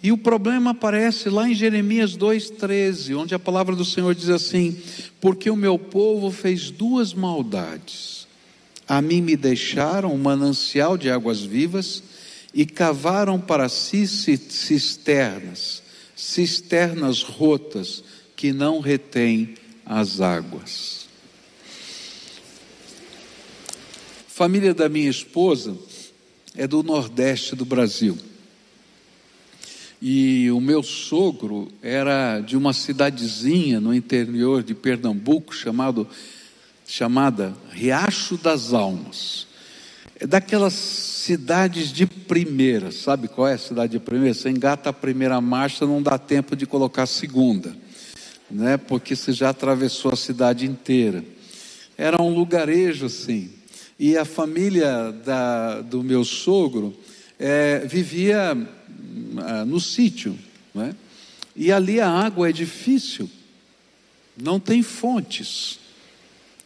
E 0.03 0.13
o 0.13 0.19
problema 0.19 0.73
aparece 0.73 1.31
lá 1.31 1.49
em 1.49 1.55
Jeremias 1.55 2.17
2,13, 2.17 3.17
onde 3.17 3.35
a 3.35 3.39
palavra 3.39 3.75
do 3.75 3.85
Senhor 3.85 4.15
diz 4.15 4.29
assim: 4.29 4.77
Porque 5.21 5.49
o 5.49 5.57
meu 5.57 5.79
povo 5.79 6.31
fez 6.31 6.71
duas 6.71 7.15
maldades. 7.15 8.27
A 8.87 9.01
mim 9.01 9.23
me 9.23 9.35
deixaram 9.35 10.13
um 10.13 10.19
manancial 10.19 10.99
de 10.99 11.11
águas 11.11 11.41
vivas 11.41 12.03
e 12.53 12.67
cavaram 12.67 13.41
para 13.41 13.69
si 13.69 14.07
cisternas, 14.07 15.83
cisternas 16.15 17.23
rotas 17.23 18.05
que 18.37 18.53
não 18.53 18.81
retêm 18.81 19.55
as 19.87 20.21
águas. 20.21 21.05
família 24.35 24.75
da 24.75 24.89
minha 24.89 25.09
esposa 25.09 25.77
é 26.57 26.67
do 26.67 26.83
Nordeste 26.83 27.57
do 27.57 27.65
Brasil. 27.65 28.17
E 30.01 30.51
o 30.51 30.61
meu 30.61 30.83
sogro 30.83 31.69
era 31.83 32.41
de 32.41 32.57
uma 32.57 32.73
cidadezinha 32.73 33.81
no 33.81 33.95
interior 33.95 34.63
de 34.63 34.75
Pernambuco 34.75 35.55
chamado, 35.55 36.07
chamada 36.87 37.57
Riacho 37.71 38.37
das 38.37 38.73
Almas. 38.73 39.47
É 40.21 40.27
daquelas 40.27 40.75
cidades 40.75 41.91
de 41.91 42.07
primeira, 42.07 42.93
sabe 42.93 43.29
qual 43.29 43.49
é 43.49 43.55
a 43.55 43.59
cidade 43.59 43.93
de 43.93 43.99
primeira? 43.99 44.35
Você 44.35 44.51
engata 44.51 44.91
a 44.91 44.93
primeira 44.93 45.41
marcha, 45.41 45.87
não 45.87 46.03
dá 46.03 46.19
tempo 46.19 46.55
de 46.55 46.67
colocar 46.67 47.05
a 47.05 47.07
segunda, 47.07 47.75
né? 48.51 48.77
porque 48.77 49.17
você 49.17 49.33
já 49.33 49.51
atravessou 49.51 50.13
a 50.13 50.17
cidade 50.17 50.67
inteira. 50.67 51.25
Era 51.97 52.21
um 52.23 52.29
lugarejo 52.29 53.07
assim. 53.07 53.51
E 53.99 54.17
a 54.17 54.25
família 54.25 55.13
da, 55.25 55.81
do 55.81 56.03
meu 56.03 56.25
sogro 56.25 56.97
é, 57.39 57.81
vivia 57.87 58.57
ah, 59.39 59.65
no 59.65 59.81
sítio, 59.81 60.39
né? 60.75 60.95
e 61.55 61.71
ali 61.71 62.01
a 62.01 62.09
água 62.09 62.49
é 62.49 62.53
difícil, 62.53 63.31
não 64.37 64.59
tem 64.59 64.83
fontes, 64.83 65.79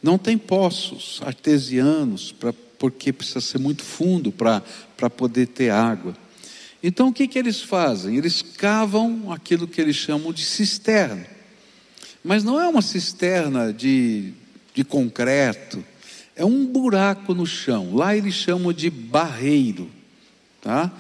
não 0.03 0.17
tem 0.17 0.39
poços 0.39 1.21
artesianos, 1.23 2.33
pra, 2.33 2.55
porque 2.79 3.13
precisa 3.13 3.41
ser 3.41 3.59
muito 3.59 3.83
fundo 3.83 4.33
para 4.33 5.11
poder 5.11 5.49
ter 5.49 5.71
água. 5.71 6.17
Então 6.83 7.09
o 7.09 7.13
que, 7.13 7.27
que 7.27 7.39
eles 7.39 7.61
fazem? 7.61 8.17
Eles 8.17 8.41
cavam 8.41 9.33
aquilo 9.33 9.67
que 9.67 9.81
eles 9.81 9.97
chamam 9.97 10.33
de 10.33 10.45
cisterna, 10.45 11.27
mas 12.23 12.45
não 12.45 12.61
é 12.61 12.69
uma 12.69 12.83
cisterna 12.83 13.73
de, 13.73 14.33
de 14.73 14.85
concreto, 14.85 15.85
é 16.39 16.45
um 16.45 16.65
buraco 16.65 17.35
no 17.35 17.45
chão. 17.45 17.95
Lá 17.97 18.17
eles 18.17 18.33
chamam 18.33 18.73
de 18.73 18.89
barreiro, 18.89 19.91
tá? 20.63 20.91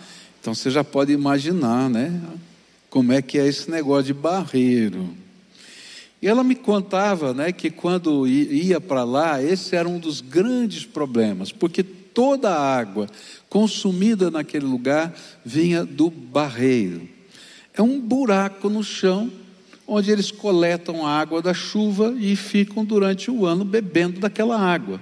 Então 0.40 0.52
você 0.52 0.68
já 0.68 0.82
pode 0.82 1.12
imaginar, 1.12 1.88
né? 1.88 2.20
Como 2.90 3.12
é 3.12 3.22
que 3.22 3.38
é 3.38 3.46
esse 3.46 3.70
negócio 3.70 4.06
de 4.06 4.14
barreiro. 4.14 5.14
E 6.20 6.26
ela 6.26 6.42
me 6.42 6.56
contava, 6.56 7.32
né, 7.32 7.52
que 7.52 7.70
quando 7.70 8.26
ia 8.26 8.80
para 8.80 9.04
lá, 9.04 9.40
esse 9.40 9.76
era 9.76 9.88
um 9.88 10.00
dos 10.00 10.20
grandes 10.20 10.84
problemas, 10.84 11.52
porque 11.52 11.84
toda 11.84 12.50
a 12.50 12.76
água 12.76 13.06
consumida 13.48 14.28
naquele 14.28 14.66
lugar 14.66 15.14
vinha 15.44 15.84
do 15.84 16.10
barreiro. 16.10 17.08
É 17.72 17.80
um 17.80 18.00
buraco 18.00 18.68
no 18.68 18.82
chão 18.82 19.30
onde 19.88 20.10
eles 20.10 20.30
coletam 20.30 21.04
a 21.04 21.18
água 21.18 21.42
da 21.42 21.54
chuva 21.54 22.14
e 22.18 22.36
ficam 22.36 22.84
durante 22.84 23.30
o 23.30 23.46
ano 23.46 23.64
bebendo 23.64 24.20
daquela 24.20 24.56
água 24.56 25.00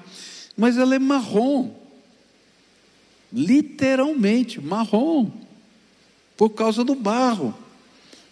mas 0.56 0.78
ela 0.78 0.94
é 0.94 0.98
marrom. 0.98 1.74
Literalmente 3.32 4.60
marrom. 4.60 5.30
Por 6.36 6.50
causa 6.50 6.82
do 6.82 6.94
barro. 6.94 7.54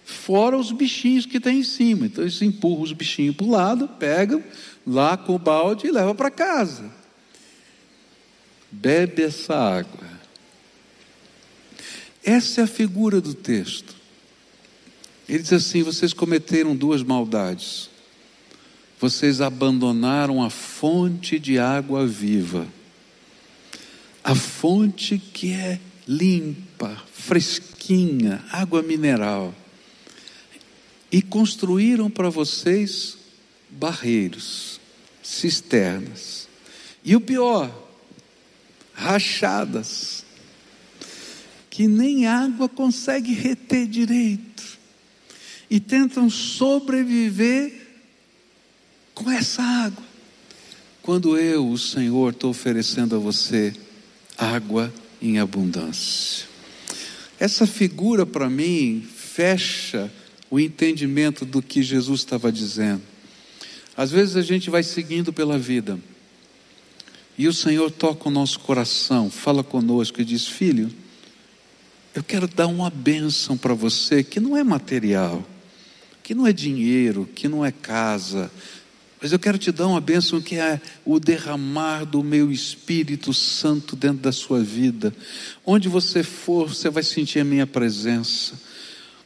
Fora 0.04 0.56
os 0.56 0.72
bichinhos 0.72 1.26
que 1.26 1.38
tem 1.38 1.58
em 1.58 1.64
cima. 1.64 2.06
Então 2.06 2.24
eles 2.24 2.40
empurram 2.40 2.82
os 2.82 2.92
bichinhos 2.92 3.36
para 3.36 3.46
o 3.46 3.50
lado, 3.50 3.88
pegam 3.88 4.42
lá 4.86 5.16
com 5.16 5.34
o 5.34 5.38
balde 5.38 5.86
e 5.86 5.90
levam 5.90 6.14
para 6.14 6.30
casa. 6.30 6.90
Bebe 8.70 9.22
essa 9.22 9.54
água. 9.54 10.14
Essa 12.22 12.62
é 12.62 12.64
a 12.64 12.66
figura 12.66 13.20
do 13.20 13.34
texto. 13.34 13.94
Ele 15.28 15.42
diz 15.42 15.52
assim: 15.52 15.82
vocês 15.82 16.12
cometeram 16.12 16.76
duas 16.76 17.02
maldades. 17.02 17.90
Vocês 19.00 19.40
abandonaram 19.40 20.42
a 20.42 20.48
fonte 20.48 21.38
de 21.38 21.58
água 21.58 22.06
viva, 22.06 22.66
a 24.22 24.34
fonte 24.34 25.18
que 25.18 25.52
é 25.52 25.78
limpa, 26.06 27.02
fresquinha, 27.12 28.42
água 28.50 28.82
mineral, 28.82 29.54
e 31.10 31.20
construíram 31.20 32.08
para 32.10 32.30
vocês 32.30 33.18
barreiros, 33.68 34.80
cisternas, 35.22 36.48
e 37.04 37.14
o 37.16 37.20
pior, 37.20 37.70
rachadas, 38.94 40.24
que 41.68 41.88
nem 41.88 42.26
água 42.26 42.68
consegue 42.68 43.34
reter 43.34 43.86
direito, 43.86 44.53
e 45.74 45.80
tentam 45.80 46.30
sobreviver 46.30 47.72
com 49.12 49.28
essa 49.28 49.60
água. 49.60 50.04
Quando 51.02 51.36
eu, 51.36 51.68
o 51.68 51.76
Senhor, 51.76 52.32
estou 52.32 52.50
oferecendo 52.50 53.16
a 53.16 53.18
você 53.18 53.74
água 54.38 54.94
em 55.20 55.40
abundância. 55.40 56.46
Essa 57.40 57.66
figura 57.66 58.24
para 58.24 58.48
mim 58.48 59.04
fecha 59.16 60.08
o 60.48 60.60
entendimento 60.60 61.44
do 61.44 61.60
que 61.60 61.82
Jesus 61.82 62.20
estava 62.20 62.52
dizendo. 62.52 63.02
Às 63.96 64.12
vezes 64.12 64.36
a 64.36 64.42
gente 64.42 64.70
vai 64.70 64.84
seguindo 64.84 65.32
pela 65.32 65.58
vida 65.58 65.98
e 67.36 67.48
o 67.48 67.52
Senhor 67.52 67.90
toca 67.90 68.28
o 68.28 68.32
nosso 68.32 68.60
coração, 68.60 69.28
fala 69.28 69.64
conosco 69.64 70.20
e 70.20 70.24
diz: 70.24 70.46
Filho, 70.46 70.88
eu 72.14 72.22
quero 72.22 72.46
dar 72.46 72.68
uma 72.68 72.90
bênção 72.90 73.56
para 73.56 73.74
você 73.74 74.22
que 74.22 74.38
não 74.38 74.56
é 74.56 74.62
material, 74.62 75.44
que 76.24 76.34
não 76.34 76.46
é 76.46 76.52
dinheiro, 76.52 77.28
que 77.34 77.46
não 77.46 77.64
é 77.64 77.70
casa, 77.70 78.50
mas 79.24 79.32
eu 79.32 79.38
quero 79.38 79.56
te 79.56 79.70
dar 79.70 79.86
uma 79.86 80.02
bênção 80.02 80.40
que 80.40 80.56
é 80.56 80.78
o 81.04 81.20
derramar 81.20 82.04
do 82.04 82.22
meu 82.22 82.50
Espírito 82.52 83.32
Santo 83.32 83.96
dentro 83.96 84.18
da 84.18 84.32
sua 84.32 84.60
vida. 84.60 85.14
Onde 85.64 85.88
você 85.88 86.22
for, 86.22 86.68
você 86.68 86.90
vai 86.90 87.02
sentir 87.02 87.40
a 87.40 87.44
minha 87.44 87.66
presença. 87.66 88.60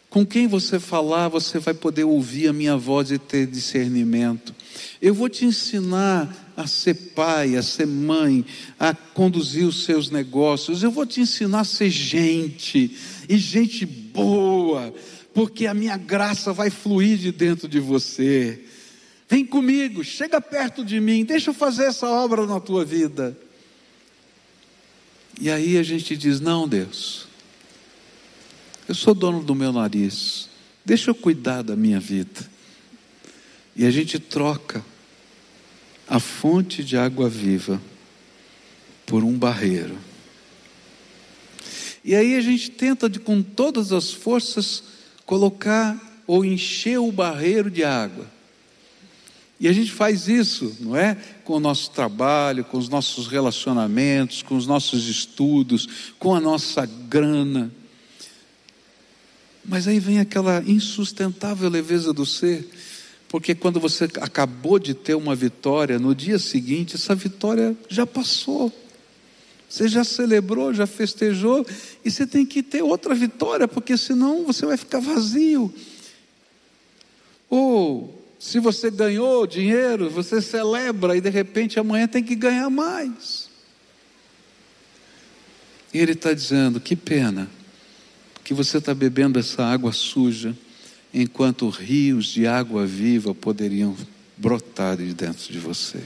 Com 0.09 0.25
quem 0.25 0.47
você 0.47 0.79
falar, 0.79 1.29
você 1.29 1.59
vai 1.59 1.75
poder 1.75 2.05
ouvir 2.05 2.47
a 2.47 2.53
minha 2.53 2.77
voz 2.77 3.11
e 3.11 3.19
ter 3.19 3.47
discernimento. 3.47 4.55
Eu 5.03 5.15
vou 5.15 5.29
te 5.29 5.45
ensinar 5.45 6.53
a 6.57 6.67
ser 6.67 6.95
pai, 6.95 7.57
a 7.57 7.63
ser 7.63 7.87
mãe, 7.87 8.45
a 8.79 8.95
conduzir 8.95 9.67
os 9.67 9.85
seus 9.85 10.11
negócios. 10.11 10.85
Eu 10.85 10.93
vou 10.93 11.07
te 11.07 11.21
ensinar 11.21 11.61
a 11.61 11.65
ser 11.65 11.91
gente, 11.91 12.97
e 13.29 13.37
gente 13.37 13.85
boa, 13.85 14.95
porque 15.39 15.69
a 15.69 15.73
minha 15.73 15.97
graça 15.97 16.53
vai 16.53 16.69
fluir 16.69 17.17
de 17.17 17.31
dentro 17.31 17.69
de 17.69 17.79
você. 17.79 18.61
Vem 19.29 19.47
comigo, 19.47 20.03
chega 20.03 20.41
perto 20.41 20.85
de 20.85 20.99
mim, 20.99 21.25
deixa 21.25 21.51
eu 21.51 21.55
fazer 21.55 21.85
essa 21.85 22.09
obra 22.09 22.45
na 22.45 22.59
tua 22.59 22.85
vida. 22.85 23.39
E 25.41 25.49
aí 25.49 25.79
a 25.79 25.85
gente 25.85 26.17
diz: 26.17 26.41
Não, 26.41 26.67
Deus, 26.67 27.29
eu 28.89 28.97
sou 28.97 29.15
dono 29.15 29.41
do 29.41 29.55
meu 29.55 29.73
nariz, 29.73 30.49
deixa 30.85 31.13
eu 31.13 31.15
cuidar 31.15 31.63
da 31.63 31.77
minha 31.77 32.01
vida. 32.01 32.51
E 33.77 33.87
a 33.87 33.93
gente 33.93 34.19
troca 34.19 34.85
a 36.09 36.19
fonte 36.19 36.83
de 36.83 36.97
água 36.97 37.29
viva 37.29 37.81
por 39.07 39.23
um 39.23 39.39
barreiro. 39.39 39.97
E 42.03 42.17
aí 42.17 42.35
a 42.35 42.41
gente 42.41 42.73
tenta 42.73 43.09
de, 43.09 43.21
com 43.21 43.41
todas 43.41 43.93
as 43.93 44.11
forças 44.11 44.98
colocar 45.29 46.23
ou 46.27 46.43
encher 46.43 46.99
o 46.99 47.13
barreiro 47.13 47.71
de 47.71 47.85
água. 47.85 48.27
E 49.61 49.69
a 49.69 49.73
gente 49.75 49.93
faz 49.93 50.27
isso, 50.27 50.75
não 50.81 50.97
é? 50.97 51.19
Com 51.45 51.55
o 51.55 51.61
nosso 51.61 51.91
trabalho, 51.91 52.65
com 52.65 52.79
os 52.79 52.89
nossos 52.89 53.27
relacionamentos, 53.27 54.41
com 54.41 54.57
os 54.57 54.67
nossos 54.67 55.07
estudos, 55.07 56.15
com 56.19 56.35
a 56.35 56.41
nossa 56.41 56.87
grana. 56.87 57.71
Mas 59.63 59.87
aí 59.87 60.01
vem 60.01 60.19
aquela 60.19 60.65
insustentável 60.67 61.69
leveza 61.69 62.11
do 62.11 62.25
ser, 62.25 62.67
porque 63.29 63.55
quando 63.55 63.79
você 63.79 64.05
acabou 64.23 64.79
de 64.79 64.95
ter 64.95 65.15
uma 65.15 65.35
vitória, 65.35 65.99
no 65.99 66.15
dia 66.15 66.39
seguinte, 66.39 66.95
essa 66.95 67.15
vitória 67.15 67.77
já 67.87 68.07
passou. 68.07 68.73
Você 69.69 69.87
já 69.87 70.03
celebrou, 70.03 70.73
já 70.73 70.87
festejou, 70.87 71.67
e 72.05 72.11
você 72.11 72.27
tem 72.27 72.47
que 72.47 72.63
ter 72.63 72.83
outra 72.83 73.15
vitória, 73.15 73.69
porque 73.69 73.97
senão 73.97 74.45
você 74.45 74.65
vai 74.65 74.77
ficar 74.77 74.99
vazio. 74.99 75.73
Ou 77.51 78.19
se 78.39 78.59
você 78.61 78.91
ganhou 78.91 79.47
dinheiro, 79.47 80.09
você 80.09 80.41
celebra 80.41 81.17
e 81.17 81.21
de 81.21 81.29
repente 81.29 81.79
amanhã 81.79 82.07
tem 82.07 82.23
que 82.23 82.35
ganhar 82.35 82.71
mais. 82.71 83.49
E 85.93 85.99
ele 85.99 86.13
está 86.13 86.33
dizendo: 86.33 86.81
que 86.81 86.95
pena 86.97 87.49
que 88.45 88.55
você 88.55 88.79
está 88.79 88.95
bebendo 88.95 89.39
essa 89.39 89.63
água 89.65 89.93
suja, 89.93 90.57
enquanto 91.13 91.69
rios 91.69 92.27
de 92.27 92.47
água 92.47 92.87
viva 92.87 93.35
poderiam 93.35 93.95
brotar 94.37 94.97
de 94.97 95.13
dentro 95.13 95.53
de 95.53 95.59
você. 95.59 96.03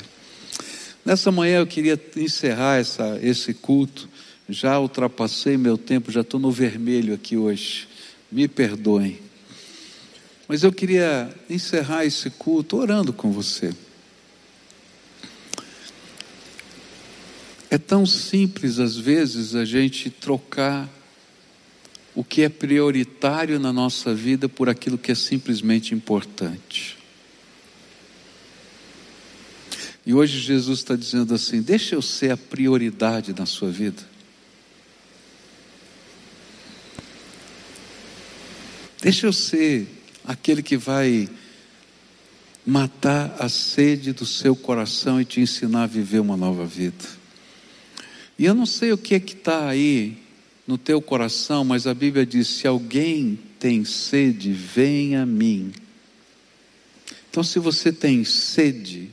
Nessa 1.04 1.32
manhã 1.32 1.58
eu 1.58 1.66
queria 1.66 2.00
encerrar 2.16 2.78
essa, 2.78 3.18
esse 3.22 3.52
culto. 3.52 4.08
Já 4.48 4.78
ultrapassei 4.78 5.56
meu 5.56 5.76
tempo, 5.76 6.12
já 6.12 6.20
estou 6.20 6.38
no 6.38 6.50
vermelho 6.50 7.14
aqui 7.14 7.36
hoje. 7.36 7.88
Me 8.30 8.46
perdoem. 8.46 9.18
Mas 10.46 10.62
eu 10.62 10.72
queria 10.72 11.32
encerrar 11.48 12.04
esse 12.04 12.30
culto 12.30 12.76
orando 12.76 13.12
com 13.12 13.32
você. 13.32 13.72
É 17.70 17.78
tão 17.78 18.04
simples, 18.04 18.78
às 18.78 18.96
vezes, 18.96 19.54
a 19.54 19.64
gente 19.64 20.10
trocar 20.10 20.88
o 22.14 22.22
que 22.22 22.42
é 22.42 22.48
prioritário 22.48 23.58
na 23.58 23.72
nossa 23.72 24.14
vida 24.14 24.48
por 24.48 24.68
aquilo 24.68 24.98
que 24.98 25.10
é 25.10 25.14
simplesmente 25.14 25.94
importante. 25.94 27.01
E 30.04 30.12
hoje 30.12 30.38
Jesus 30.38 30.80
está 30.80 30.96
dizendo 30.96 31.34
assim: 31.34 31.62
deixa 31.62 31.94
eu 31.94 32.02
ser 32.02 32.32
a 32.32 32.36
prioridade 32.36 33.34
na 33.36 33.46
sua 33.46 33.70
vida. 33.70 34.02
Deixa 39.00 39.26
eu 39.26 39.32
ser 39.32 39.88
aquele 40.24 40.62
que 40.62 40.76
vai 40.76 41.28
matar 42.64 43.36
a 43.38 43.48
sede 43.48 44.12
do 44.12 44.24
seu 44.24 44.54
coração 44.54 45.20
e 45.20 45.24
te 45.24 45.40
ensinar 45.40 45.84
a 45.84 45.86
viver 45.88 46.20
uma 46.20 46.36
nova 46.36 46.64
vida. 46.64 47.04
E 48.38 48.44
eu 48.44 48.54
não 48.54 48.66
sei 48.66 48.92
o 48.92 48.98
que 48.98 49.14
é 49.14 49.20
que 49.20 49.34
está 49.34 49.68
aí 49.68 50.18
no 50.66 50.78
teu 50.78 51.02
coração, 51.02 51.64
mas 51.64 51.86
a 51.86 51.94
Bíblia 51.94 52.26
diz: 52.26 52.48
se 52.48 52.66
alguém 52.66 53.38
tem 53.58 53.84
sede, 53.84 54.52
venha 54.52 55.22
a 55.22 55.26
mim. 55.26 55.72
Então, 57.30 57.42
se 57.42 57.58
você 57.58 57.92
tem 57.92 58.24
sede, 58.24 59.10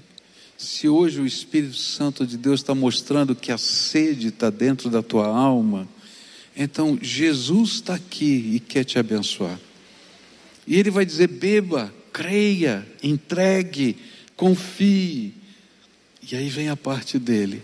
se 0.60 0.90
hoje 0.90 1.22
o 1.22 1.26
Espírito 1.26 1.78
Santo 1.78 2.28
de 2.28 2.38
Deus 2.38 2.60
está 2.60 2.76
mostrando 2.76 3.34
que 3.34 3.50
a 3.50 3.58
sede 3.58 4.28
está 4.28 4.50
dentro 4.50 4.90
da 4.90 5.02
tua 5.02 5.26
alma, 5.26 5.88
então 6.54 7.00
Jesus 7.02 7.76
está 7.76 7.96
aqui 7.96 8.52
e 8.56 8.60
quer 8.60 8.84
te 8.84 9.00
abençoar. 9.00 9.58
E 10.68 10.76
Ele 10.76 10.92
vai 10.92 11.06
dizer: 11.06 11.28
beba, 11.28 11.94
creia, 12.12 12.86
entregue, 13.02 13.96
confie. 14.36 15.34
E 16.30 16.36
aí 16.36 16.50
vem 16.50 16.68
a 16.68 16.76
parte 16.76 17.18
dele 17.18 17.62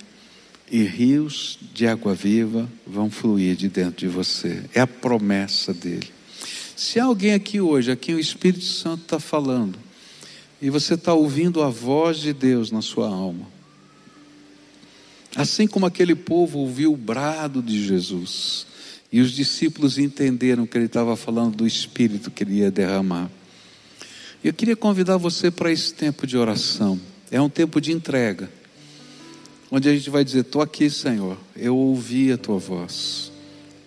e 0.71 0.81
rios 0.83 1.59
de 1.73 1.85
água 1.85 2.15
viva 2.15 2.71
vão 2.87 3.11
fluir 3.11 3.57
de 3.57 3.67
dentro 3.67 4.07
de 4.07 4.07
você. 4.07 4.63
É 4.73 4.79
a 4.79 4.87
promessa 4.87 5.73
dele. 5.73 6.09
Se 6.77 6.97
há 6.97 7.03
alguém 7.03 7.33
aqui 7.33 7.59
hoje, 7.59 7.91
a 7.91 7.95
quem 7.97 8.15
o 8.15 8.19
Espírito 8.19 8.63
Santo 8.63 9.01
está 9.03 9.19
falando, 9.19 9.77
e 10.65 10.69
você 10.71 10.95
está 10.95 11.13
ouvindo 11.13 11.61
a 11.61 11.69
voz 11.69 12.17
de 12.17 12.33
Deus 12.33 12.71
na 12.71 12.81
sua 12.81 13.07
alma, 13.07 13.45
assim 15.35 15.67
como 15.67 15.85
aquele 15.85 16.15
povo 16.15 16.57
ouviu 16.57 16.91
o 16.91 16.97
brado 16.97 17.61
de 17.61 17.85
Jesus, 17.85 18.65
e 19.11 19.21
os 19.21 19.31
discípulos 19.31 19.99
entenderam 19.99 20.65
que 20.65 20.75
ele 20.75 20.87
estava 20.87 21.15
falando 21.15 21.57
do 21.57 21.67
Espírito 21.67 22.31
que 22.31 22.43
ele 22.43 22.55
ia 22.55 22.71
derramar. 22.71 23.29
Eu 24.43 24.51
queria 24.55 24.75
convidar 24.75 25.17
você 25.17 25.51
para 25.51 25.71
esse 25.71 25.93
tempo 25.93 26.25
de 26.25 26.35
oração. 26.35 26.99
É 27.29 27.39
um 27.39 27.47
tempo 27.47 27.79
de 27.79 27.91
entrega 27.91 28.49
onde 29.69 29.87
a 29.87 29.93
gente 29.93 30.09
vai 30.09 30.23
dizer: 30.23 30.39
Estou 30.39 30.63
aqui, 30.63 30.89
Senhor, 30.89 31.37
eu 31.55 31.77
ouvi 31.77 32.31
a 32.31 32.39
tua 32.39 32.57
voz, 32.57 33.31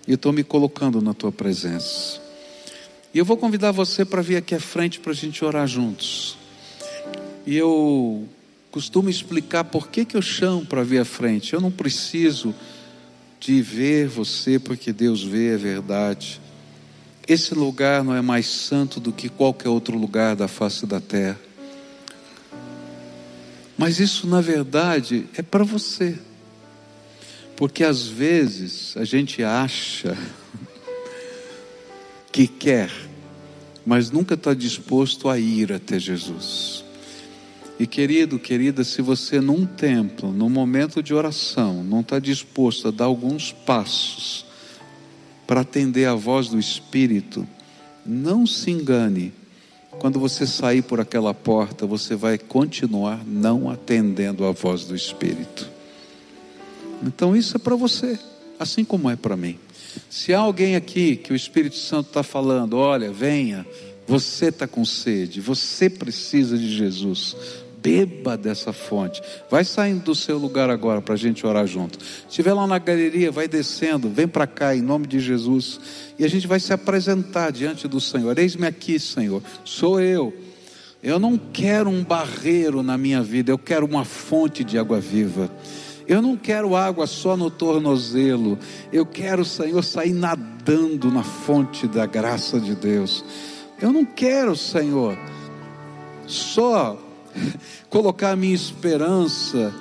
e 0.07 0.13
estou 0.13 0.33
me 0.33 0.45
colocando 0.45 1.03
na 1.03 1.13
tua 1.13 1.33
presença. 1.33 2.21
E 3.13 3.19
eu 3.19 3.25
vou 3.25 3.37
convidar 3.37 3.73
você 3.73 4.05
para 4.05 4.23
vir 4.23 4.37
aqui 4.37 4.55
à 4.55 4.61
frente 4.61 5.01
para 5.01 5.11
a 5.11 5.17
gente 5.17 5.45
orar 5.45 5.67
juntos. 5.67 6.39
E 7.49 7.57
eu 7.57 8.29
costumo 8.71 9.09
explicar 9.09 9.65
por 9.65 9.89
que, 9.89 10.05
que 10.05 10.15
eu 10.15 10.21
chamo 10.21 10.67
para 10.67 10.85
vir 10.85 10.99
à 10.99 11.05
frente. 11.07 11.55
Eu 11.55 11.63
não 11.63 11.71
preciso 11.71 12.55
de 13.41 13.63
ver 13.63 14.07
você, 14.07 14.59
porque 14.59 14.93
Deus 14.93 15.25
vê, 15.25 15.55
é 15.55 15.57
verdade. 15.57 16.43
Esse 17.27 17.55
lugar 17.55 18.05
não 18.05 18.15
é 18.15 18.21
mais 18.21 18.45
santo 18.45 19.01
do 19.01 19.15
que 19.15 19.31
qualquer 19.31 19.71
outro 19.71 19.97
lugar 19.97 20.37
da 20.37 20.47
face 20.47 20.85
da 20.85 21.01
terra. 21.01 21.41
Mas 23.79 23.99
isso, 23.99 24.27
na 24.27 24.43
verdade, 24.43 25.25
é 25.35 25.41
para 25.41 25.65
você. 25.65 26.19
Porque 27.57 27.83
às 27.83 28.07
vezes 28.07 28.95
a 28.95 29.07
gente 29.07 29.43
acha 29.43 30.15
que 32.31 32.47
quer, 32.47 32.93
mas 33.87 34.11
nunca 34.11 34.35
está 34.35 34.53
disposto 34.53 35.31
a 35.31 35.39
ir 35.39 35.73
até 35.73 35.99
Jesus. 35.99 36.87
E 37.79 37.87
querido, 37.87 38.39
querida, 38.39 38.83
se 38.83 39.01
você 39.01 39.41
num 39.41 39.65
templo, 39.65 40.33
num 40.33 40.51
momento 40.51 41.03
de 41.03 41.15
oração, 41.15 41.85
não 41.85 42.01
está 42.01 42.19
disposto 42.19 42.89
a 42.89 42.91
dar 42.91 43.05
alguns 43.05 43.53
passos 43.53 44.45
para 45.47 45.61
atender 45.61 46.07
a 46.07 46.15
voz 46.15 46.49
do 46.49 46.59
Espírito, 46.59 47.47
não 48.05 48.47
se 48.47 48.71
engane, 48.71 49.33
quando 49.99 50.19
você 50.19 50.47
sair 50.47 50.83
por 50.83 51.01
aquela 51.01 51.33
porta, 51.33 51.87
você 51.87 52.15
vai 52.15 52.37
continuar 52.37 53.25
não 53.25 53.71
atendendo 53.71 54.45
a 54.45 54.53
voz 54.53 54.85
do 54.85 54.95
Espírito. 54.95 55.69
Então 57.03 57.37
isso 57.37 57.57
é 57.57 57.61
para 57.61 57.77
você, 57.77 58.19
assim 58.59 58.85
como 58.85 59.09
é 59.09 59.17
para 59.17 59.37
mim. 59.37 59.59
Se 60.11 60.35
há 60.35 60.41
alguém 60.41 60.77
aqui 60.77 61.17
que 61.17 61.33
o 61.33 61.37
Espírito 61.37 61.77
Santo 61.77 62.09
está 62.09 62.23
falando, 62.23 62.77
olha, 62.77 63.11
venha, 63.11 63.67
você 64.07 64.47
está 64.47 64.67
com 64.67 64.85
sede, 64.85 65.41
você 65.41 65.91
precisa 65.91 66.57
de 66.57 66.77
Jesus, 66.77 67.37
beba 67.83 68.37
dessa 68.37 68.73
fonte. 68.73 69.23
Vai 69.51 69.65
saindo 69.65 70.05
do 70.05 70.15
seu 70.15 70.39
lugar 70.39 70.71
agora 70.71 71.01
para 71.01 71.15
a 71.15 71.19
gente 71.19 71.47
orar 71.47 71.67
junto. 71.67 72.03
Se 72.03 72.27
estiver 72.29 72.53
lá 72.53 72.67
na 72.67 72.79
galeria, 72.79 73.31
vai 73.31 73.49
descendo, 73.49 74.09
vem 74.09 74.29
para 74.29 74.47
cá 74.47 74.75
em 74.75 74.83
nome 74.83 75.07
de 75.07 75.21
Jesus. 75.21 75.81
E 76.19 76.25
a 76.25 76.29
gente 76.29 76.47
vai 76.47 76.61
se 76.61 76.73
apresentar 76.73 77.51
diante 77.51 77.87
do 77.87 78.01
Senhor. 78.01 78.39
Eis-me 78.39 78.67
aqui, 78.67 78.99
Senhor, 78.99 79.43
sou 79.65 80.01
eu. 80.01 80.35
Eu 81.03 81.19
não 81.19 81.39
quero 81.39 81.89
um 81.89 82.03
barreiro 82.03 82.83
na 82.83 82.99
minha 82.99 83.23
vida, 83.23 83.53
eu 83.53 83.59
quero 83.59 83.87
uma 83.87 84.05
fonte 84.05 84.65
de 84.65 84.77
água 84.79 85.01
viva. 85.01 85.51
Eu 86.09 86.23
não 86.23 86.37
quero 86.37 86.75
água 86.75 87.07
só 87.07 87.37
no 87.37 87.51
tornozelo. 87.51 88.59
Eu 88.91 89.05
quero, 89.05 89.45
Senhor, 89.45 89.85
sair 89.85 90.15
nadando 90.15 91.11
na 91.11 91.23
fonte 91.23 91.87
da 91.87 92.07
graça 92.07 92.59
de 92.59 92.75
Deus. 92.75 93.23
Eu 93.81 93.93
não 93.93 94.05
quero, 94.05 94.57
Senhor, 94.57 95.17
só 96.27 96.99
colocar 97.89 98.37
minha 98.37 98.55
esperança 98.55 99.75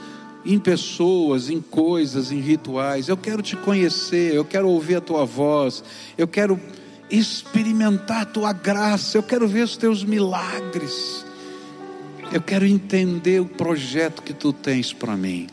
em 0.45 0.57
pessoas, 0.57 1.49
em 1.49 1.59
coisas, 1.59 2.31
em 2.31 2.39
rituais. 2.39 3.07
Eu 3.07 3.17
quero 3.17 3.41
te 3.41 3.55
conhecer, 3.55 4.33
eu 4.33 4.45
quero 4.45 4.69
ouvir 4.69 4.95
a 4.95 5.01
tua 5.01 5.25
voz, 5.25 5.83
eu 6.17 6.27
quero 6.27 6.59
experimentar 7.09 8.21
a 8.21 8.25
tua 8.25 8.53
graça, 8.53 9.17
eu 9.17 9.23
quero 9.23 9.47
ver 9.47 9.63
os 9.63 9.75
teus 9.77 10.03
milagres. 10.03 11.25
Eu 12.31 12.41
quero 12.41 12.65
entender 12.65 13.39
o 13.39 13.45
projeto 13.45 14.21
que 14.21 14.33
tu 14.33 14.51
tens 14.51 14.91
para 14.91 15.15
mim. 15.15 15.47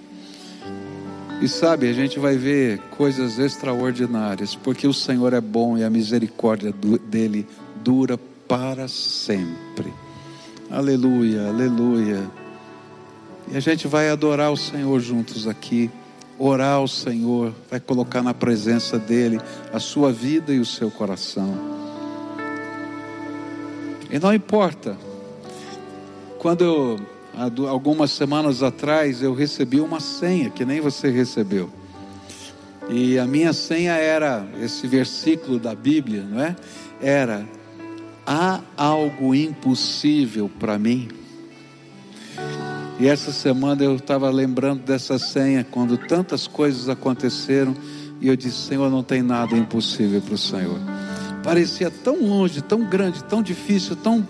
E 1.41 1.49
sabe, 1.49 1.89
a 1.89 1.93
gente 1.93 2.19
vai 2.19 2.37
ver 2.37 2.79
coisas 2.97 3.39
extraordinárias, 3.39 4.55
porque 4.55 4.87
o 4.87 4.95
Senhor 4.95 5.33
é 5.33 5.41
bom 5.41 5.77
e 5.77 5.85
a 5.85 5.91
misericórdia 5.91 6.73
dele 7.09 7.47
dura 7.83 8.17
para 8.49 8.89
sempre. 8.89 9.93
Aleluia, 10.75 11.47
aleluia. 11.47 12.29
E 13.49 13.57
a 13.57 13.61
gente 13.61 13.87
vai 13.87 14.11
adorar 14.11 14.51
o 14.51 14.57
Senhor 14.57 14.99
juntos 14.99 15.47
aqui, 15.47 15.89
orar 16.37 16.75
ao 16.75 16.89
Senhor, 16.89 17.55
vai 17.71 17.79
colocar 17.79 18.25
na 18.25 18.35
presença 18.35 18.99
dEle 18.99 19.41
a 19.73 19.79
sua 19.79 20.13
vida 20.13 20.53
e 20.53 20.59
o 20.59 20.65
seu 20.65 20.91
coração. 20.91 21.57
E 24.11 24.19
não 24.19 24.35
importa, 24.35 24.97
quando 26.41 26.65
eu, 26.65 27.01
algumas 27.69 28.11
semanas 28.11 28.61
atrás, 28.61 29.23
eu 29.23 29.33
recebi 29.33 29.79
uma 29.79 30.01
senha 30.01 30.51
que 30.51 30.65
nem 30.65 30.81
você 30.81 31.09
recebeu. 31.09 31.71
E 32.91 33.17
a 33.17 33.29
minha 33.29 33.53
senha 33.53 33.93
era 33.93 34.45
esse 34.61 34.89
versículo 34.89 35.61
da 35.61 35.73
Bíblia, 35.73 36.25
não 36.29 36.43
é? 36.43 36.57
Era 37.01 37.47
há 38.27 38.61
algo 38.77 39.35
impossível 39.35 40.51
para 40.59 40.79
mim? 40.79 41.09
E 42.99 43.09
essa 43.09 43.33
semana 43.33 43.83
eu 43.83 43.97
estava 43.97 44.31
lembrando 44.31 44.83
dessa 44.83 45.19
senha, 45.19 45.65
quando 45.65 45.99
tantas 45.99 46.47
coisas 46.47 46.89
aconteceram, 46.89 47.75
e 48.21 48.29
eu 48.29 48.37
disse: 48.37 48.69
Senhor, 48.69 48.91
não 48.91 49.03
tem 49.03 49.23
nada 49.23 49.57
impossível 49.57 50.21
para 50.21 50.35
o 50.35 50.39
Senhor. 50.39 50.79
Parecia 51.43 51.91
tão 51.91 52.25
longe, 52.25 52.63
tão 52.63 52.85
grande, 52.85 53.23
tão 53.25 53.43
difícil, 53.43 53.97
tão. 53.97 54.27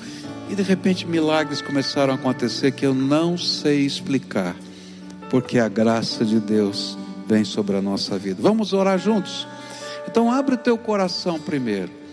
E 0.49 0.55
de 0.55 0.63
repente 0.63 1.07
milagres 1.07 1.63
começaram 1.63 2.13
a 2.13 2.17
acontecer 2.17 2.73
que 2.73 2.85
eu 2.85 2.95
não 2.95 3.37
sei 3.39 3.81
explicar, 3.81 4.55
porque 5.31 5.59
a 5.59 5.69
graça 5.69 6.25
de 6.25 6.41
Deus 6.41 6.99
vem 7.27 7.45
sobre 7.45 7.77
a 7.77 7.83
nossa 7.83 8.19
vida. 8.19 8.41
Vamos 8.41 8.73
orar 8.73 8.99
juntos? 8.99 9.47
Então, 10.07 10.31
abre 10.31 10.55
o 10.55 10.59
teu 10.59 10.77
coração 10.77 11.39
primeiro. 11.39 12.04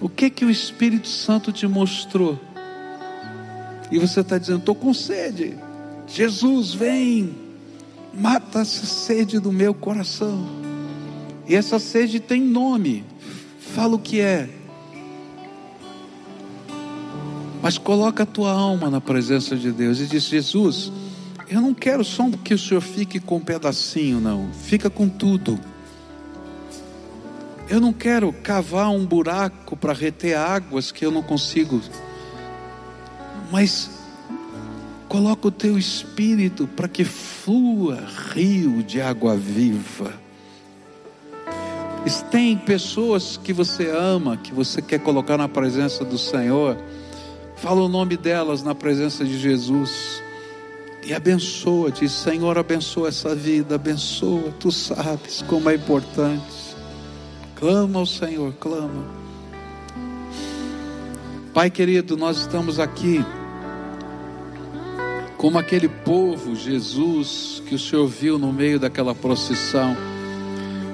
O 0.00 0.08
que 0.08 0.28
que 0.28 0.44
o 0.44 0.50
Espírito 0.50 1.08
Santo 1.08 1.52
te 1.52 1.66
mostrou? 1.66 2.38
E 3.90 3.98
você 3.98 4.20
está 4.20 4.36
dizendo, 4.36 4.58
estou 4.58 4.74
com 4.74 4.92
sede. 4.92 5.56
Jesus, 6.06 6.74
vem, 6.74 7.34
mata 8.12 8.60
essa 8.60 8.84
sede 8.86 9.38
do 9.38 9.52
meu 9.52 9.72
coração. 9.72 10.46
E 11.48 11.54
essa 11.54 11.78
sede 11.78 12.20
tem 12.20 12.40
nome. 12.40 13.04
Fala 13.58 13.94
o 13.94 13.98
que 13.98 14.20
é. 14.20 14.48
Mas 17.62 17.78
coloca 17.78 18.22
a 18.22 18.26
tua 18.26 18.52
alma 18.52 18.90
na 18.90 19.00
presença 19.00 19.56
de 19.56 19.72
Deus 19.72 19.98
e 20.00 20.06
diz: 20.06 20.24
Jesus, 20.24 20.92
eu 21.48 21.60
não 21.60 21.72
quero 21.72 22.04
só 22.04 22.28
que 22.44 22.54
o 22.54 22.58
Senhor 22.58 22.80
fique 22.80 23.18
com 23.18 23.36
um 23.36 23.40
pedacinho, 23.40 24.20
não. 24.20 24.50
Fica 24.52 24.90
com 24.90 25.08
tudo. 25.08 25.58
Eu 27.68 27.80
não 27.80 27.92
quero 27.92 28.32
cavar 28.32 28.90
um 28.90 29.04
buraco 29.04 29.76
para 29.76 29.92
reter 29.92 30.36
águas 30.36 30.92
que 30.92 31.04
eu 31.04 31.10
não 31.10 31.22
consigo. 31.22 31.80
Mas 33.50 33.90
coloca 35.08 35.48
o 35.48 35.50
teu 35.50 35.76
espírito 35.76 36.68
para 36.68 36.86
que 36.86 37.04
flua 37.04 38.04
rio 38.32 38.82
de 38.82 39.00
água 39.00 39.36
viva. 39.36 40.12
Tem 42.30 42.56
pessoas 42.56 43.36
que 43.36 43.52
você 43.52 43.88
ama, 43.88 44.36
que 44.36 44.52
você 44.52 44.80
quer 44.80 45.00
colocar 45.00 45.36
na 45.36 45.48
presença 45.48 46.04
do 46.04 46.18
Senhor. 46.18 46.76
Fala 47.56 47.80
o 47.80 47.88
nome 47.88 48.16
delas 48.16 48.62
na 48.62 48.74
presença 48.74 49.24
de 49.24 49.38
Jesus. 49.38 50.22
E 51.04 51.14
abençoa, 51.14 51.90
diz: 51.90 52.12
Senhor, 52.12 52.58
abençoa 52.58 53.08
essa 53.08 53.34
vida, 53.34 53.76
abençoa. 53.76 54.52
Tu 54.60 54.70
sabes 54.70 55.42
como 55.42 55.70
é 55.70 55.74
importante. 55.74 56.65
Clama 57.56 57.98
ao 57.98 58.06
Senhor, 58.06 58.52
clama. 58.60 59.04
Pai 61.54 61.70
querido, 61.70 62.14
nós 62.14 62.36
estamos 62.36 62.78
aqui 62.78 63.24
como 65.38 65.58
aquele 65.58 65.88
povo, 65.88 66.54
Jesus, 66.54 67.62
que 67.66 67.74
o 67.74 67.78
Senhor 67.78 68.06
viu 68.06 68.38
no 68.38 68.52
meio 68.52 68.78
daquela 68.78 69.14
procissão, 69.14 69.96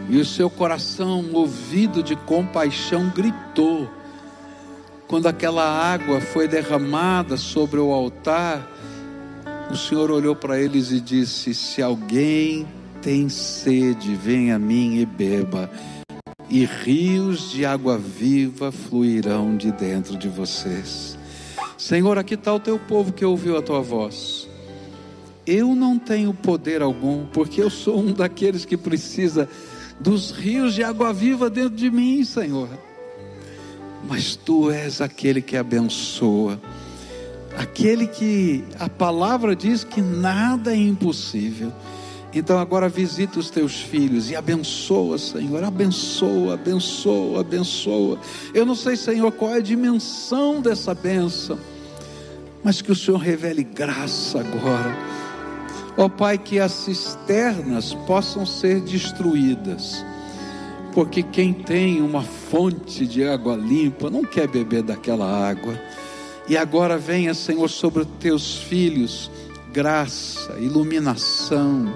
e 0.09 0.19
o 0.19 0.25
seu 0.25 0.51
coração, 0.51 1.23
movido 1.23 2.03
de 2.03 2.15
compaixão, 2.15 3.09
gritou. 3.09 3.89
Quando 5.09 5.27
aquela 5.27 5.65
água 5.65 6.21
foi 6.21 6.47
derramada 6.47 7.37
sobre 7.37 7.81
o 7.81 7.93
altar, 7.93 8.69
o 9.71 9.77
Senhor 9.77 10.11
olhou 10.11 10.37
para 10.37 10.61
eles 10.61 10.91
e 10.91 11.01
disse: 11.01 11.55
Se 11.55 11.81
alguém 11.81 12.67
tem 13.01 13.29
sede, 13.29 14.15
venha 14.15 14.57
a 14.57 14.59
mim 14.59 14.99
e 14.99 15.07
beba, 15.07 15.71
e 16.53 16.67
rios 16.67 17.51
de 17.51 17.65
água 17.65 17.97
viva 17.97 18.71
fluirão 18.71 19.57
de 19.57 19.73
dentro 19.73 20.19
de 20.19 20.29
vocês. 20.29 21.19
Senhor, 21.79 22.19
aqui 22.19 22.35
está 22.35 22.53
o 22.53 22.61
teu 22.61 22.79
povo 22.79 23.11
que 23.11 23.25
ouviu 23.25 23.57
a 23.57 23.63
tua 23.63 23.81
voz. 23.81 24.47
Eu 25.47 25.75
não 25.75 25.99
tenho 25.99 26.35
poder 26.35 26.83
algum, 26.83 27.25
porque 27.25 27.63
eu 27.63 27.71
sou 27.71 27.99
um 27.99 28.13
daqueles 28.13 28.67
que 28.67 28.77
precisa 28.77 29.49
dos 29.99 30.31
rios 30.31 30.75
de 30.75 30.85
água 30.85 31.11
viva 31.11 31.49
dentro 31.49 31.75
de 31.75 31.91
mim, 31.91 32.23
Senhor. 32.23 32.69
Mas 34.07 34.37
tu 34.37 34.71
és 34.71 35.01
aquele 35.01 35.41
que 35.41 35.57
abençoa, 35.57 36.61
aquele 37.57 38.07
que 38.07 38.63
a 38.79 38.91
palavra 38.91 39.57
diz 39.57 39.85
que 39.85 40.03
nada 40.03 40.75
é 40.75 40.77
impossível. 40.77 41.73
Então 42.35 42.59
agora 42.59 42.89
visita 42.89 43.39
os 43.39 43.51
teus 43.51 43.81
filhos 43.81 44.31
e 44.31 44.37
abençoa, 44.37 45.19
Senhor. 45.19 45.63
Abençoa, 45.63 46.55
abençoa, 46.55 47.41
abençoa. 47.41 48.19
Eu 48.55 48.65
não 48.65 48.75
sei, 48.75 48.97
Senhor, 48.97 49.31
qual 49.33 49.55
é 49.55 49.59
a 49.59 49.61
dimensão 49.61 50.61
dessa 50.61 50.95
bênção 50.95 51.59
mas 52.63 52.81
que 52.81 52.93
o 52.93 52.97
Senhor 52.97 53.19
revele 53.19 53.65
graça 53.65 54.41
agora. 54.41 54.97
Ó 55.97 56.05
oh, 56.05 56.11
Pai, 56.11 56.39
que 56.39 56.59
as 56.59 56.73
cisternas 56.73 57.93
possam 58.07 58.47
ser 58.47 58.81
destruídas, 58.81 60.05
porque 60.95 61.23
quem 61.23 61.53
tem 61.53 62.01
uma 62.01 62.23
fonte 62.23 63.07
de 63.07 63.25
água 63.25 63.57
limpa 63.57 64.09
não 64.09 64.23
quer 64.23 64.49
beber 64.49 64.83
daquela 64.83 65.27
água. 65.27 65.79
E 66.49 66.57
agora 66.57 66.97
venha, 66.97 67.35
Senhor, 67.35 67.69
sobre 67.69 68.03
os 68.03 68.09
teus 68.19 68.57
filhos, 68.57 69.31
graça, 69.73 70.57
iluminação, 70.59 71.93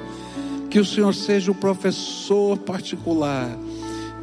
que 0.66 0.78
o 0.78 0.84
Senhor 0.84 1.14
seja 1.14 1.50
o 1.50 1.54
professor 1.54 2.58
particular 2.58 3.56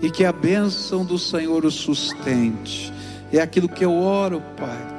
e 0.02 0.12
que 0.12 0.26
a 0.26 0.32
bênção 0.32 1.06
do 1.06 1.18
Senhor 1.18 1.66
o 1.66 1.72
sustente. 1.72 2.92
É 3.32 3.42
aquilo 3.42 3.68
que 3.68 3.84
eu 3.84 3.94
oro, 3.94 4.42
Pai 4.58 4.94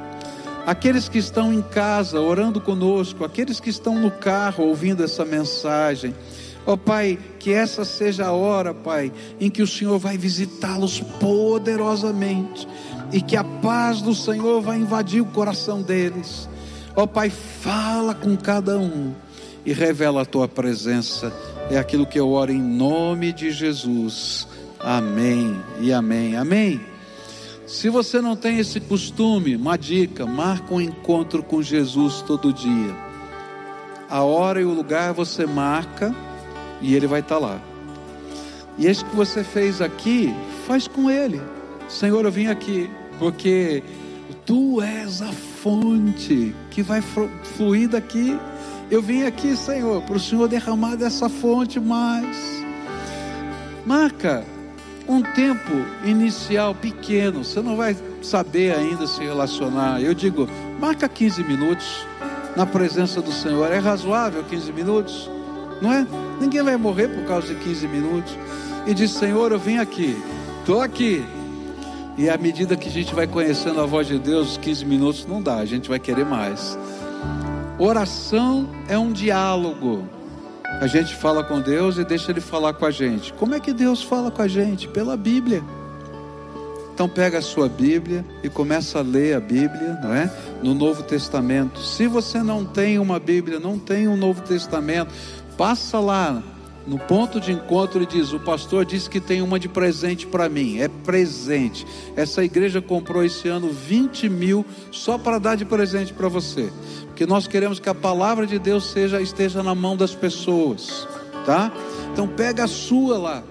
aqueles 0.65 1.07
que 1.07 1.19
estão 1.19 1.53
em 1.53 1.61
casa 1.61 2.19
orando 2.19 2.59
conosco, 2.59 3.23
aqueles 3.23 3.59
que 3.59 3.69
estão 3.69 3.99
no 3.99 4.09
carro 4.09 4.65
ouvindo 4.65 5.03
essa 5.03 5.23
mensagem. 5.23 6.15
Ó 6.65 6.73
oh, 6.73 6.77
Pai, 6.77 7.19
que 7.39 7.53
essa 7.53 7.85
seja 7.85 8.25
a 8.25 8.31
hora, 8.31 8.73
Pai, 8.73 9.11
em 9.39 9.51
que 9.51 9.61
o 9.61 9.67
Senhor 9.67 9.99
vai 9.99 10.17
visitá-los 10.17 10.99
poderosamente 10.99 12.67
e 13.13 13.21
que 13.21 13.37
a 13.37 13.43
paz 13.43 14.01
do 14.01 14.15
Senhor 14.15 14.61
vai 14.61 14.79
invadir 14.79 15.21
o 15.21 15.25
coração 15.25 15.83
deles. 15.83 16.49
Ó 16.95 17.03
oh, 17.03 17.07
Pai, 17.07 17.29
fala 17.29 18.15
com 18.15 18.35
cada 18.35 18.79
um 18.79 19.13
e 19.65 19.73
revela 19.73 20.21
a 20.21 20.25
tua 20.25 20.47
presença. 20.47 21.33
É 21.69 21.77
aquilo 21.77 22.05
que 22.05 22.19
eu 22.19 22.29
oro 22.29 22.51
em 22.51 22.61
nome 22.61 23.33
de 23.33 23.51
Jesus. 23.51 24.47
Amém 24.79 25.59
e 25.79 25.91
amém. 25.91 26.35
Amém. 26.35 26.81
Se 27.65 27.89
você 27.89 28.21
não 28.21 28.35
tem 28.35 28.59
esse 28.59 28.79
costume, 28.79 29.55
uma 29.55 29.77
dica: 29.77 30.25
marca 30.25 30.73
um 30.73 30.79
encontro 30.79 31.41
com 31.41 31.61
Jesus 31.61 32.21
todo 32.21 32.53
dia. 32.53 32.95
A 34.09 34.21
hora 34.21 34.61
e 34.61 34.65
o 34.65 34.73
lugar 34.73 35.13
você 35.13 35.47
marca 35.47 36.15
e 36.79 36.93
ele 36.93 37.07
vai 37.07 37.21
estar 37.21 37.39
lá. 37.39 37.59
E 38.77 38.85
esse 38.85 39.03
que 39.03 39.15
você 39.15 39.43
fez 39.43 39.81
aqui, 39.81 40.33
faz 40.67 40.87
com 40.87 41.09
ele. 41.09 41.41
Senhor, 41.87 42.23
eu 42.25 42.31
vim 42.31 42.47
aqui 42.47 42.89
porque 43.17 43.81
tu 44.45 44.81
és 44.81 45.21
a 45.21 45.31
fonte 45.31 46.53
que 46.69 46.83
vai 46.83 47.01
fluir 47.55 47.89
daqui. 47.89 48.37
Eu 48.89 49.01
vim 49.01 49.23
aqui, 49.23 49.55
Senhor, 49.55 50.01
para 50.03 50.15
o 50.15 50.19
Senhor 50.19 50.47
derramar 50.47 50.95
dessa 50.95 51.27
fonte 51.27 51.79
mais. 51.79 52.37
Marca 53.85 54.43
um 55.07 55.21
tempo 55.21 55.71
inicial 56.03 56.73
pequeno, 56.73 57.43
você 57.43 57.61
não 57.61 57.75
vai 57.75 57.95
saber 58.21 58.75
ainda 58.75 59.07
se 59.07 59.21
relacionar. 59.21 60.01
Eu 60.01 60.13
digo, 60.13 60.47
marca 60.79 61.07
15 61.07 61.43
minutos 61.43 62.05
na 62.55 62.65
presença 62.65 63.21
do 63.21 63.31
Senhor. 63.31 63.71
É 63.71 63.79
razoável 63.79 64.43
15 64.43 64.71
minutos? 64.71 65.29
Não 65.81 65.91
é? 65.91 66.07
Ninguém 66.39 66.63
vai 66.63 66.77
morrer 66.77 67.07
por 67.07 67.25
causa 67.25 67.53
de 67.53 67.55
15 67.55 67.87
minutos. 67.87 68.37
E 68.85 68.93
diz: 68.93 69.11
Senhor, 69.11 69.51
eu 69.51 69.59
vim 69.59 69.77
aqui, 69.77 70.15
estou 70.59 70.81
aqui. 70.81 71.25
E 72.17 72.29
à 72.29 72.37
medida 72.37 72.77
que 72.77 72.87
a 72.87 72.91
gente 72.91 73.13
vai 73.13 73.27
conhecendo 73.27 73.81
a 73.81 73.85
voz 73.85 74.07
de 74.07 74.17
Deus, 74.17 74.51
os 74.51 74.57
15 74.57 74.85
minutos 74.85 75.25
não 75.25 75.41
dá, 75.41 75.57
a 75.57 75.65
gente 75.65 75.89
vai 75.89 75.99
querer 75.99 76.25
mais. 76.25 76.77
Oração 77.77 78.69
é 78.87 78.97
um 78.97 79.11
diálogo. 79.11 80.07
A 80.79 80.87
gente 80.87 81.13
fala 81.13 81.43
com 81.43 81.59
Deus 81.59 81.97
e 81.97 82.05
deixa 82.05 82.31
Ele 82.31 82.39
falar 82.39 82.73
com 82.73 82.85
a 82.85 82.91
gente. 82.91 83.33
Como 83.33 83.53
é 83.53 83.59
que 83.59 83.73
Deus 83.73 84.01
fala 84.01 84.31
com 84.31 84.41
a 84.41 84.47
gente? 84.47 84.87
Pela 84.87 85.17
Bíblia. 85.17 85.61
Então 86.93 87.09
pega 87.09 87.39
a 87.39 87.41
sua 87.41 87.67
Bíblia 87.67 88.25
e 88.41 88.47
começa 88.47 88.99
a 88.99 89.01
ler 89.01 89.35
a 89.35 89.41
Bíblia, 89.41 89.99
não 90.01 90.13
é? 90.13 90.31
No 90.63 90.73
Novo 90.73 91.03
Testamento. 91.03 91.81
Se 91.81 92.07
você 92.07 92.41
não 92.41 92.63
tem 92.63 92.97
uma 92.97 93.19
Bíblia, 93.19 93.59
não 93.59 93.77
tem 93.77 94.07
um 94.07 94.15
Novo 94.15 94.41
Testamento, 94.41 95.13
passa 95.57 95.99
lá 95.99 96.41
no 96.87 96.99
ponto 96.99 97.39
de 97.39 97.51
encontro 97.51 98.01
e 98.01 98.05
diz: 98.05 98.33
O 98.33 98.39
pastor 98.39 98.85
disse 98.85 99.09
que 99.09 99.19
tem 99.19 99.41
uma 99.41 99.59
de 99.59 99.67
presente 99.67 100.27
para 100.27 100.47
mim. 100.47 100.79
É 100.79 100.87
presente. 100.87 101.85
Essa 102.15 102.43
igreja 102.43 102.81
comprou 102.81 103.23
esse 103.23 103.47
ano 103.47 103.69
20 103.69 104.29
mil 104.29 104.65
só 104.91 105.17
para 105.17 105.39
dar 105.39 105.55
de 105.55 105.65
presente 105.65 106.13
para 106.13 106.27
você 106.27 106.71
que 107.15 107.25
nós 107.25 107.47
queremos 107.47 107.79
que 107.79 107.89
a 107.89 107.95
palavra 107.95 108.45
de 108.45 108.59
Deus 108.59 108.91
seja 108.91 109.21
esteja 109.21 109.63
na 109.63 109.73
mão 109.73 109.95
das 109.95 110.13
pessoas, 110.13 111.07
tá? 111.45 111.71
Então 112.11 112.27
pega 112.27 112.65
a 112.65 112.67
sua 112.67 113.17
lá 113.17 113.43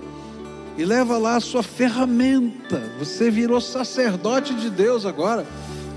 e 0.77 0.85
leva 0.85 1.17
lá 1.17 1.37
a 1.37 1.41
sua 1.41 1.63
ferramenta. 1.63 2.83
Você 2.99 3.31
virou 3.31 3.61
sacerdote 3.61 4.55
de 4.55 4.69
Deus 4.69 5.07
agora. 5.07 5.47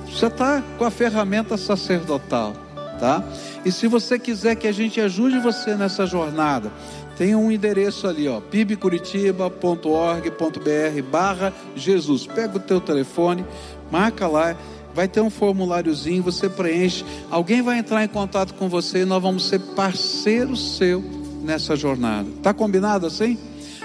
Você 0.10 0.28
está 0.28 0.64
com 0.78 0.86
a 0.86 0.92
ferramenta 0.92 1.58
sacerdotal, 1.58 2.54
tá? 3.00 3.24
E 3.66 3.72
se 3.72 3.88
você 3.88 4.18
quiser 4.18 4.56
que 4.56 4.68
a 4.68 4.72
gente 4.72 5.02
ajude 5.02 5.40
você 5.40 5.76
nessa 5.76 6.06
jornada, 6.06 6.72
tem 7.18 7.36
um 7.36 7.52
endereço 7.52 8.08
ali, 8.08 8.28
ó, 8.28 8.40
pibcuritiba.org.br 8.40 11.02
barra 11.10 11.52
Jesus. 11.76 12.28
Pega 12.28 12.58
o 12.58 12.60
teu 12.60 12.80
telefone, 12.80 13.44
marca 13.92 14.28
lá 14.28 14.56
vai 14.98 15.08
ter 15.08 15.22
um 15.22 15.30
formuláriozinho, 15.30 16.24
você 16.24 16.50
preenche, 16.50 17.06
alguém 17.30 17.62
vai 17.62 17.78
entrar 17.78 18.04
em 18.04 18.08
contato 18.08 18.56
com 18.56 18.68
você 18.68 19.04
e 19.04 19.06
nós 19.06 19.22
vamos 19.22 19.46
ser 19.46 19.60
parceiro 19.60 20.56
seu 20.56 21.04
nessa 21.44 21.76
jornada. 21.76 22.28
Tá 22.42 22.52
combinado 22.52 23.06
assim? 23.06 23.38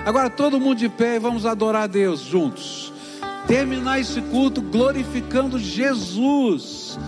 Agora 0.07 0.31
todo 0.31 0.59
mundo 0.59 0.79
de 0.79 0.89
pé 0.89 1.17
e 1.17 1.19
vamos 1.19 1.45
adorar 1.45 1.83
a 1.83 1.87
Deus 1.87 2.23
juntos. 2.23 2.91
Terminar 3.47 4.01
esse 4.01 4.23
culto 4.23 4.63
glorificando 4.63 5.59
Jesus. 5.59 6.99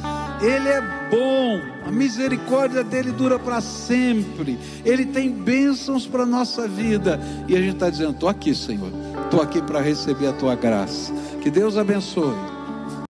Ele 0.40 0.68
é 0.68 0.80
bom, 1.10 1.60
a 1.86 1.90
misericórdia 1.90 2.82
dele 2.82 3.12
dura 3.12 3.38
para 3.38 3.60
sempre. 3.60 4.58
Ele 4.84 5.06
tem 5.06 5.30
bênçãos 5.30 6.06
para 6.06 6.26
nossa 6.26 6.66
vida. 6.68 7.20
E 7.48 7.56
a 7.56 7.60
gente 7.60 7.74
está 7.74 7.90
dizendo: 7.90 8.12
estou 8.12 8.28
aqui, 8.28 8.54
Senhor. 8.54 8.90
Estou 9.24 9.40
aqui 9.40 9.62
para 9.62 9.80
receber 9.80 10.28
a 10.28 10.32
tua 10.32 10.54
graça. 10.54 11.12
Que 11.40 11.50
Deus 11.50 11.76
abençoe. 11.76 12.53